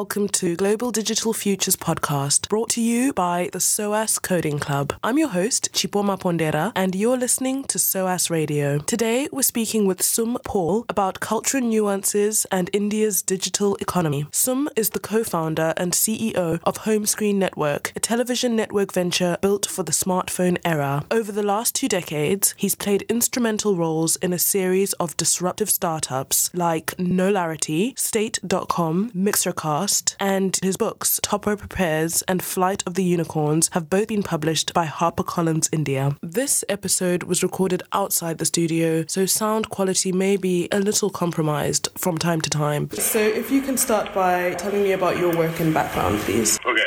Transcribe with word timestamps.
welcome 0.00 0.28
to 0.28 0.56
Global 0.56 0.90
Digital 0.90 1.34
Futures 1.34 1.76
podcast, 1.76 2.48
brought 2.48 2.70
to 2.70 2.80
you 2.80 3.12
by 3.12 3.50
the 3.52 3.60
SOAS 3.60 4.18
Coding 4.18 4.58
Club. 4.58 4.94
I'm 5.04 5.18
your 5.18 5.28
host, 5.28 5.70
Chipoma 5.74 6.18
Pondera, 6.18 6.72
and 6.74 6.94
you're 6.94 7.18
listening 7.18 7.64
to 7.64 7.78
SOAS 7.78 8.30
Radio. 8.30 8.78
Today, 8.78 9.28
we're 9.30 9.42
speaking 9.42 9.86
with 9.86 10.00
Sum 10.00 10.38
Paul 10.42 10.86
about 10.88 11.20
cultural 11.20 11.62
nuances 11.62 12.46
and 12.50 12.70
India's 12.72 13.20
digital 13.20 13.76
economy. 13.76 14.24
Sum 14.30 14.70
is 14.74 14.88
the 14.88 15.00
co 15.00 15.22
founder 15.22 15.74
and 15.76 15.92
CEO 15.92 16.60
of 16.64 16.78
Home 16.88 17.04
Screen 17.04 17.38
Network, 17.38 17.92
a 17.94 18.00
television 18.00 18.56
network 18.56 18.94
venture 18.94 19.36
built 19.42 19.66
for 19.66 19.82
the 19.82 19.92
smartphone 19.92 20.56
era. 20.64 21.04
Over 21.10 21.30
the 21.30 21.42
last 21.42 21.74
two 21.74 21.88
decades, 21.88 22.54
he's 22.56 22.74
played 22.74 23.02
instrumental 23.10 23.76
roles 23.76 24.16
in 24.16 24.32
a 24.32 24.38
series 24.38 24.94
of 24.94 25.18
disruptive 25.18 25.68
startups 25.68 26.50
like 26.54 26.96
Knowlarity, 26.96 27.98
State.com, 27.98 29.10
Mixercast, 29.10 29.89
and 30.20 30.58
his 30.62 30.76
books, 30.76 31.18
Topo 31.22 31.56
Prepares 31.56 32.22
and 32.22 32.42
Flight 32.42 32.82
of 32.86 32.94
the 32.94 33.02
Unicorns, 33.02 33.68
have 33.72 33.90
both 33.90 34.08
been 34.08 34.22
published 34.22 34.72
by 34.72 34.86
HarperCollins 34.86 35.68
India. 35.72 36.16
This 36.22 36.64
episode 36.68 37.24
was 37.24 37.42
recorded 37.42 37.82
outside 37.92 38.38
the 38.38 38.44
studio, 38.44 39.04
so 39.08 39.26
sound 39.26 39.68
quality 39.68 40.12
may 40.12 40.36
be 40.36 40.68
a 40.70 40.78
little 40.78 41.10
compromised 41.10 41.88
from 41.96 42.18
time 42.18 42.40
to 42.42 42.50
time. 42.50 42.88
So, 42.90 43.18
if 43.18 43.50
you 43.50 43.62
can 43.62 43.76
start 43.76 44.14
by 44.14 44.54
telling 44.54 44.82
me 44.82 44.92
about 44.92 45.18
your 45.18 45.36
work 45.36 45.58
and 45.60 45.74
background, 45.74 46.20
please. 46.20 46.58
Okay, 46.64 46.79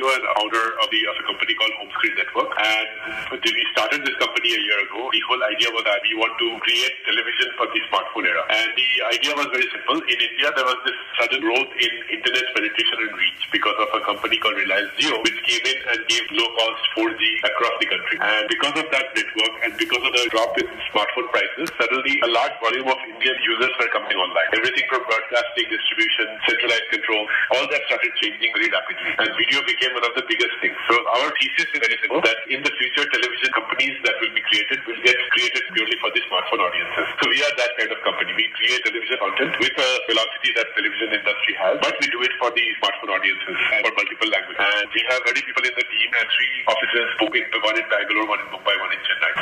CEO 0.00 0.08
and 0.16 0.24
owner 0.40 0.66
of, 0.80 0.88
the, 0.88 1.00
of 1.12 1.14
a 1.20 1.24
company 1.28 1.52
called 1.54 1.74
Home 1.76 1.92
Screen 1.92 2.16
Network. 2.16 2.50
And 2.56 2.88
we 3.36 3.64
started 3.76 4.00
this 4.00 4.16
company 4.16 4.56
a 4.56 4.60
year 4.64 4.80
ago. 4.88 5.12
The 5.12 5.22
whole 5.28 5.42
idea 5.44 5.68
was 5.76 5.84
that 5.84 6.00
we 6.00 6.16
want 6.16 6.32
to 6.40 6.48
create 6.64 6.94
television 7.04 7.48
for 7.60 7.68
the 7.68 7.80
smartphone 7.92 8.24
era. 8.24 8.42
And 8.48 8.68
the 8.72 8.90
idea 9.12 9.32
was 9.36 9.48
very 9.52 9.68
simple. 9.68 10.00
In 10.00 10.18
India, 10.18 10.48
there 10.56 10.64
was 10.64 10.80
this 10.88 10.96
sudden 11.20 11.40
growth 11.44 11.68
in 11.76 11.92
internet 12.16 12.46
penetration 12.56 12.96
and 12.96 13.12
reach 13.12 13.42
because 13.52 13.76
of 13.76 13.88
a 13.92 14.00
company 14.08 14.40
called 14.40 14.56
Reliance 14.56 14.92
Jio, 14.96 15.20
which 15.20 15.36
came 15.44 15.64
in 15.68 15.78
and 15.92 15.98
gave 16.08 16.24
low-cost 16.32 16.80
4G 16.96 17.20
across 17.44 17.74
the 17.84 17.88
country. 17.92 18.16
And 18.24 18.44
because 18.48 18.76
of 18.80 18.86
that 18.88 19.06
network 19.12 19.54
and 19.68 19.72
because 19.76 20.00
of 20.00 20.12
the 20.16 20.24
drop 20.32 20.56
in 20.56 20.66
smartphone 20.94 21.28
prices, 21.28 21.68
suddenly 21.76 22.14
a 22.24 22.30
large 22.32 22.56
volume 22.64 22.88
of 22.88 22.98
Indian 23.04 23.36
users 23.44 23.72
were 23.76 23.90
coming 23.92 24.16
online. 24.16 24.48
Everything 24.56 24.86
from 24.88 25.04
broadcasting, 25.04 25.66
distribution, 25.68 26.26
centralized 26.48 26.88
control, 26.88 27.22
all 27.58 27.66
that 27.68 27.82
started 27.90 28.12
changing 28.22 28.50
very 28.56 28.70
rapidly. 28.72 29.10
And 29.20 29.28
video 29.36 29.60
became 29.66 29.89
one 29.94 30.06
of 30.06 30.14
the 30.14 30.24
biggest 30.26 30.54
things. 30.62 30.76
So 30.88 30.94
our 30.96 31.28
thesis 31.38 31.68
is 31.70 31.80
very 31.80 31.96
simple, 32.00 32.20
hmm? 32.20 32.28
that 32.28 32.38
in 32.48 32.60
the 32.62 32.72
future, 32.78 33.04
television 33.08 33.50
companies 33.54 33.96
that 34.06 34.16
will 34.20 34.34
be 34.34 34.42
created 34.46 34.78
will 34.86 35.00
get 35.02 35.18
created 35.34 35.62
purely 35.74 35.96
for 35.98 36.10
the 36.12 36.22
smartphone 36.30 36.62
audiences. 36.62 37.06
So 37.20 37.24
we 37.30 37.38
are 37.42 37.54
that 37.54 37.72
kind 37.78 37.90
of 37.90 37.98
company. 38.06 38.30
We 38.36 38.46
create 38.56 38.80
television 38.86 39.18
content 39.20 39.52
with 39.58 39.76
a 39.76 39.90
velocity 40.06 40.50
that 40.56 40.66
television 40.74 41.08
industry 41.16 41.54
has, 41.58 41.74
but 41.82 41.94
we 41.98 42.06
do 42.10 42.20
it 42.22 42.34
for 42.38 42.50
the 42.52 42.64
smartphone 42.80 43.10
audiences 43.16 43.58
and 43.74 43.80
for 43.86 43.92
multiple 43.94 44.28
languages. 44.30 44.60
And 44.60 44.86
we 44.92 45.02
have 45.10 45.20
30 45.26 45.42
people 45.42 45.64
in 45.66 45.74
the 45.74 45.86
team 45.86 46.08
and 46.14 46.26
three 46.30 46.54
offices, 46.70 47.08
one 47.20 47.76
in 47.76 47.86
Bangalore, 47.90 48.26
one 48.28 48.40
in 48.40 48.48
Mumbai, 48.52 48.74
one 48.80 48.92
in 48.92 49.00
Chennai. 49.04 49.32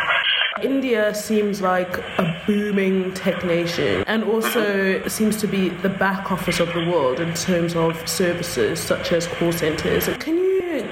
India 0.63 1.15
seems 1.15 1.61
like 1.61 1.99
a 2.19 2.43
booming 2.47 3.15
tech 3.15 3.45
nation 3.45 4.05
and 4.07 4.25
also 4.25 4.65
mm-hmm. 4.65 5.09
seems 5.09 5.37
to 5.37 5.47
be 5.47 5.69
the 5.69 5.89
back 5.89 6.33
office 6.33 6.61
of 6.61 6.73
the 6.75 6.85
world 6.91 7.21
in 7.21 7.33
terms 7.35 7.77
of 7.77 8.09
services 8.09 8.81
such 8.81 9.13
as 9.13 9.27
call 9.27 9.53
centers. 9.53 10.09
Can 10.19 10.37
you 10.37 10.38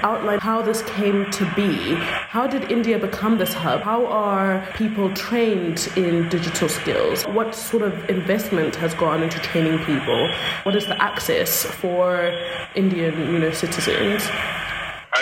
outline 0.03 0.39
how 0.39 0.61
this 0.61 0.81
came 0.83 1.29
to 1.31 1.45
be. 1.55 1.95
How 1.95 2.47
did 2.47 2.71
India 2.71 2.97
become 2.99 3.37
this 3.37 3.53
hub? 3.53 3.81
How 3.81 4.05
are 4.07 4.65
people 4.75 5.13
trained 5.13 5.89
in 5.95 6.29
digital 6.29 6.69
skills? 6.69 7.23
What 7.25 7.55
sort 7.55 7.83
of 7.83 8.09
investment 8.09 8.75
has 8.75 8.93
gone 8.93 9.23
into 9.23 9.39
training 9.39 9.79
people? 9.85 10.31
What 10.63 10.75
is 10.75 10.85
the 10.85 11.01
access 11.01 11.65
for 11.65 12.31
Indian, 12.75 13.33
you 13.33 13.39
know, 13.39 13.51
citizens? 13.51 14.23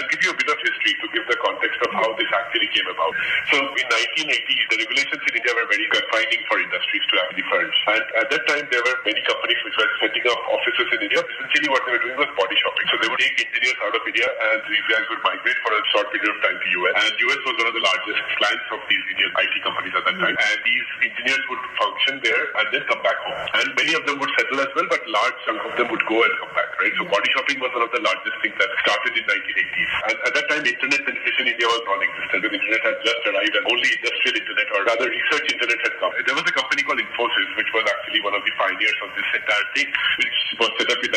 I'll 0.06 0.14
give 0.14 0.22
you 0.22 0.30
a 0.30 0.38
bit 0.38 0.54
of 0.54 0.62
history 0.62 0.94
to 1.02 1.08
give 1.18 1.26
the 1.26 1.38
context 1.42 1.82
of 1.82 1.90
how 1.98 2.06
this 2.14 2.30
actually 2.30 2.70
came 2.70 2.86
about. 2.86 3.10
So 3.50 3.58
in 3.58 3.86
1980, 4.22 4.30
the 4.70 4.78
regulations 4.86 5.18
in 5.18 5.34
India 5.34 5.50
were 5.58 5.66
very 5.66 5.88
confining 5.90 6.42
for 6.46 6.62
industries 6.62 7.06
to 7.10 7.14
actually 7.26 7.46
flourish. 7.50 7.80
And 7.90 8.06
at 8.22 8.28
that 8.30 8.44
time, 8.46 8.70
there 8.70 8.86
were 8.86 9.02
many 9.02 9.26
companies 9.26 9.58
which 9.66 9.74
were 9.82 9.90
setting 10.06 10.22
up 10.30 10.38
offices 10.46 10.94
in 10.94 11.10
India. 11.10 11.26
Essentially, 11.26 11.74
what 11.74 11.82
they 11.90 11.98
were 11.98 12.04
doing 12.06 12.22
was 12.22 12.30
body 12.38 12.54
shopping. 12.54 12.86
So 12.86 13.02
they 13.02 13.10
would 13.10 13.18
take 13.18 13.34
engineers 13.50 13.80
out 13.82 13.98
of 13.98 14.04
India, 14.06 14.30
and 14.30 14.58
these 14.70 14.86
guys 14.94 15.06
would 15.10 15.22
migrate 15.26 15.58
for 15.66 15.74
a 15.74 15.82
short 15.90 16.06
period 16.14 16.30
of 16.30 16.38
time 16.46 16.58
to 16.62 16.68
US. 16.70 16.94
And 17.02 17.12
US 17.26 17.42
was 17.50 17.56
one 17.66 17.70
of 17.74 17.76
the 17.82 17.82
largest 17.82 18.22
clients 18.38 18.68
of 18.78 18.80
these 18.86 19.04
Indian 19.10 19.32
IT 19.42 19.56
companies 19.66 19.94
at 19.98 20.06
that 20.06 20.18
time. 20.22 20.38
And 20.38 20.58
these 20.62 20.88
engineers 21.02 21.42
would 21.50 21.64
function 21.82 22.22
there 22.22 22.44
and 22.62 22.66
then 22.70 22.86
come 22.86 23.02
back 23.02 23.18
home. 23.26 23.42
And 23.58 23.74
many 23.74 23.98
of 23.98 24.06
them 24.06 24.22
would 24.22 24.30
settle 24.38 24.62
as 24.62 24.70
well, 24.78 24.86
but 24.86 25.02
large 25.10 25.38
chunk 25.50 25.66
of 25.66 25.74
them 25.82 25.90
would 25.90 26.06
go 26.06 26.22
and 26.22 26.34
come 26.46 26.54
back, 26.54 26.65
right? 26.80 26.94
So 27.00 27.04
body 27.08 27.30
shopping 27.32 27.58
was 27.64 27.72
one 27.72 27.86
of 27.86 27.92
the 27.94 28.02
largest 28.04 28.36
things 28.44 28.56
that 28.60 28.70
started 28.84 29.14
in 29.16 29.24
1980s. 29.24 29.92
And 30.12 30.16
at 30.28 30.32
that 30.36 30.46
time, 30.52 30.64
internet 30.66 31.02
penetration 31.04 31.44
in 31.48 31.54
India 31.56 31.68
was 31.68 31.82
non-existent. 31.88 32.40
The 32.44 32.52
internet 32.52 32.82
had 32.84 32.98
just 33.04 33.22
arrived 33.28 33.56
and 33.56 33.66
only 33.70 33.90
industrial 33.96 34.36
internet 34.36 34.68
or 34.76 34.82
rather 34.84 35.08
research 35.08 35.46
internet 35.52 35.80
had 35.82 35.94
come. 36.02 36.12
There 36.26 36.38
was 36.38 36.46
a 36.46 36.56
company 36.56 36.82
called 36.84 37.00
Infosys, 37.00 37.52
which 37.56 37.72
was 37.72 37.86
actually 37.88 38.22
one 38.24 38.36
of 38.36 38.44
the 38.44 38.54
pioneers 38.60 39.00
of 39.04 39.10
this 39.16 39.30
entire 39.36 39.68
thing, 39.76 39.88
which 40.20 40.38
was 40.60 40.72
set 40.80 40.90
up 40.92 41.00
in 41.00 41.12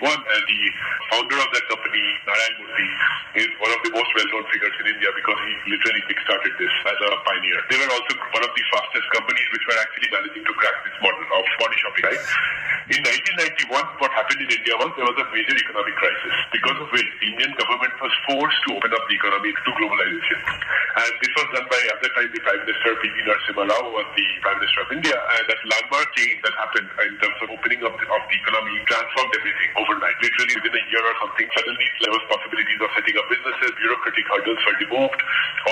1981. 0.00 0.10
And 0.10 0.42
the 0.46 0.60
founder 1.14 1.38
of 1.38 1.48
that 1.54 1.64
company, 1.70 2.04
Narayan 2.26 2.54
Murthy, 2.60 2.88
is 3.46 3.50
one 3.62 3.72
of 3.72 3.80
the 3.84 3.92
most 3.94 4.10
well-known 4.16 4.44
figures 4.50 4.74
in 4.82 4.86
India 4.90 5.10
because 5.14 5.38
he 5.44 5.52
literally 5.76 6.02
kick-started 6.10 6.52
this 6.58 6.74
as 6.88 6.98
a 6.98 7.10
pioneer. 7.22 7.58
They 7.70 7.78
were 7.78 7.90
also 7.92 8.12
one 8.32 8.44
of 8.44 8.52
the 8.52 8.64
fastest 8.74 9.06
companies 9.14 9.48
which 9.52 9.64
were 9.68 9.78
actually 9.78 10.10
managing 10.10 10.44
to 10.44 10.52
crack 10.56 10.76
this 10.82 10.96
model 11.04 11.24
of 11.24 11.44
body 11.60 11.76
shopping. 11.78 12.04
Right? 12.10 12.24
In 12.86 13.02
1991, 13.02 13.98
what 13.98 14.14
happened 14.14 14.46
in 14.46 14.46
India 14.46 14.70
was 14.78 14.94
there 14.94 15.10
was 15.10 15.18
a 15.18 15.26
major 15.34 15.58
economic 15.58 15.90
crisis 15.98 16.34
because 16.54 16.78
of 16.78 16.86
which 16.94 17.10
the 17.18 17.34
Indian 17.34 17.50
government 17.58 17.90
was 17.98 18.14
forced 18.30 18.60
to 18.62 18.78
open 18.78 18.94
up 18.94 19.02
the 19.10 19.16
economy 19.18 19.50
to 19.50 19.70
globalization. 19.74 20.38
And 20.94 21.10
this 21.18 21.32
was 21.34 21.50
done 21.50 21.66
by, 21.66 21.82
at 21.82 21.98
that 21.98 22.12
time, 22.14 22.30
the 22.30 22.38
Prime 22.46 22.62
Minister 22.62 22.94
P.V. 23.02 23.16
Narasimha 23.26 23.66
Rao 23.66 23.90
was 23.90 24.06
the 24.14 24.26
Prime 24.38 24.62
Minister 24.62 24.80
of 24.86 24.90
India. 24.94 25.18
And 25.18 25.42
that 25.50 25.60
landmark 25.66 26.14
change 26.14 26.38
that 26.46 26.54
happened 26.62 26.86
in 27.10 27.14
terms 27.18 27.38
of 27.42 27.48
opening 27.58 27.82
up 27.82 27.90
the, 27.98 28.06
of 28.06 28.22
the 28.30 28.36
economy 28.38 28.78
transformed 28.86 29.34
everything 29.34 29.70
overnight. 29.82 30.16
Literally 30.22 30.54
within 30.54 30.78
a 30.78 30.84
year 30.86 31.02
or 31.02 31.16
something, 31.26 31.46
suddenly 31.58 31.86
there 32.06 32.14
was 32.14 32.22
possibilities 32.30 32.80
of 32.86 32.90
setting 32.94 33.18
up 33.18 33.26
businesses, 33.26 33.70
bureaucratic 33.82 34.26
hurdles 34.30 34.62
were 34.62 34.78
removed. 34.86 35.20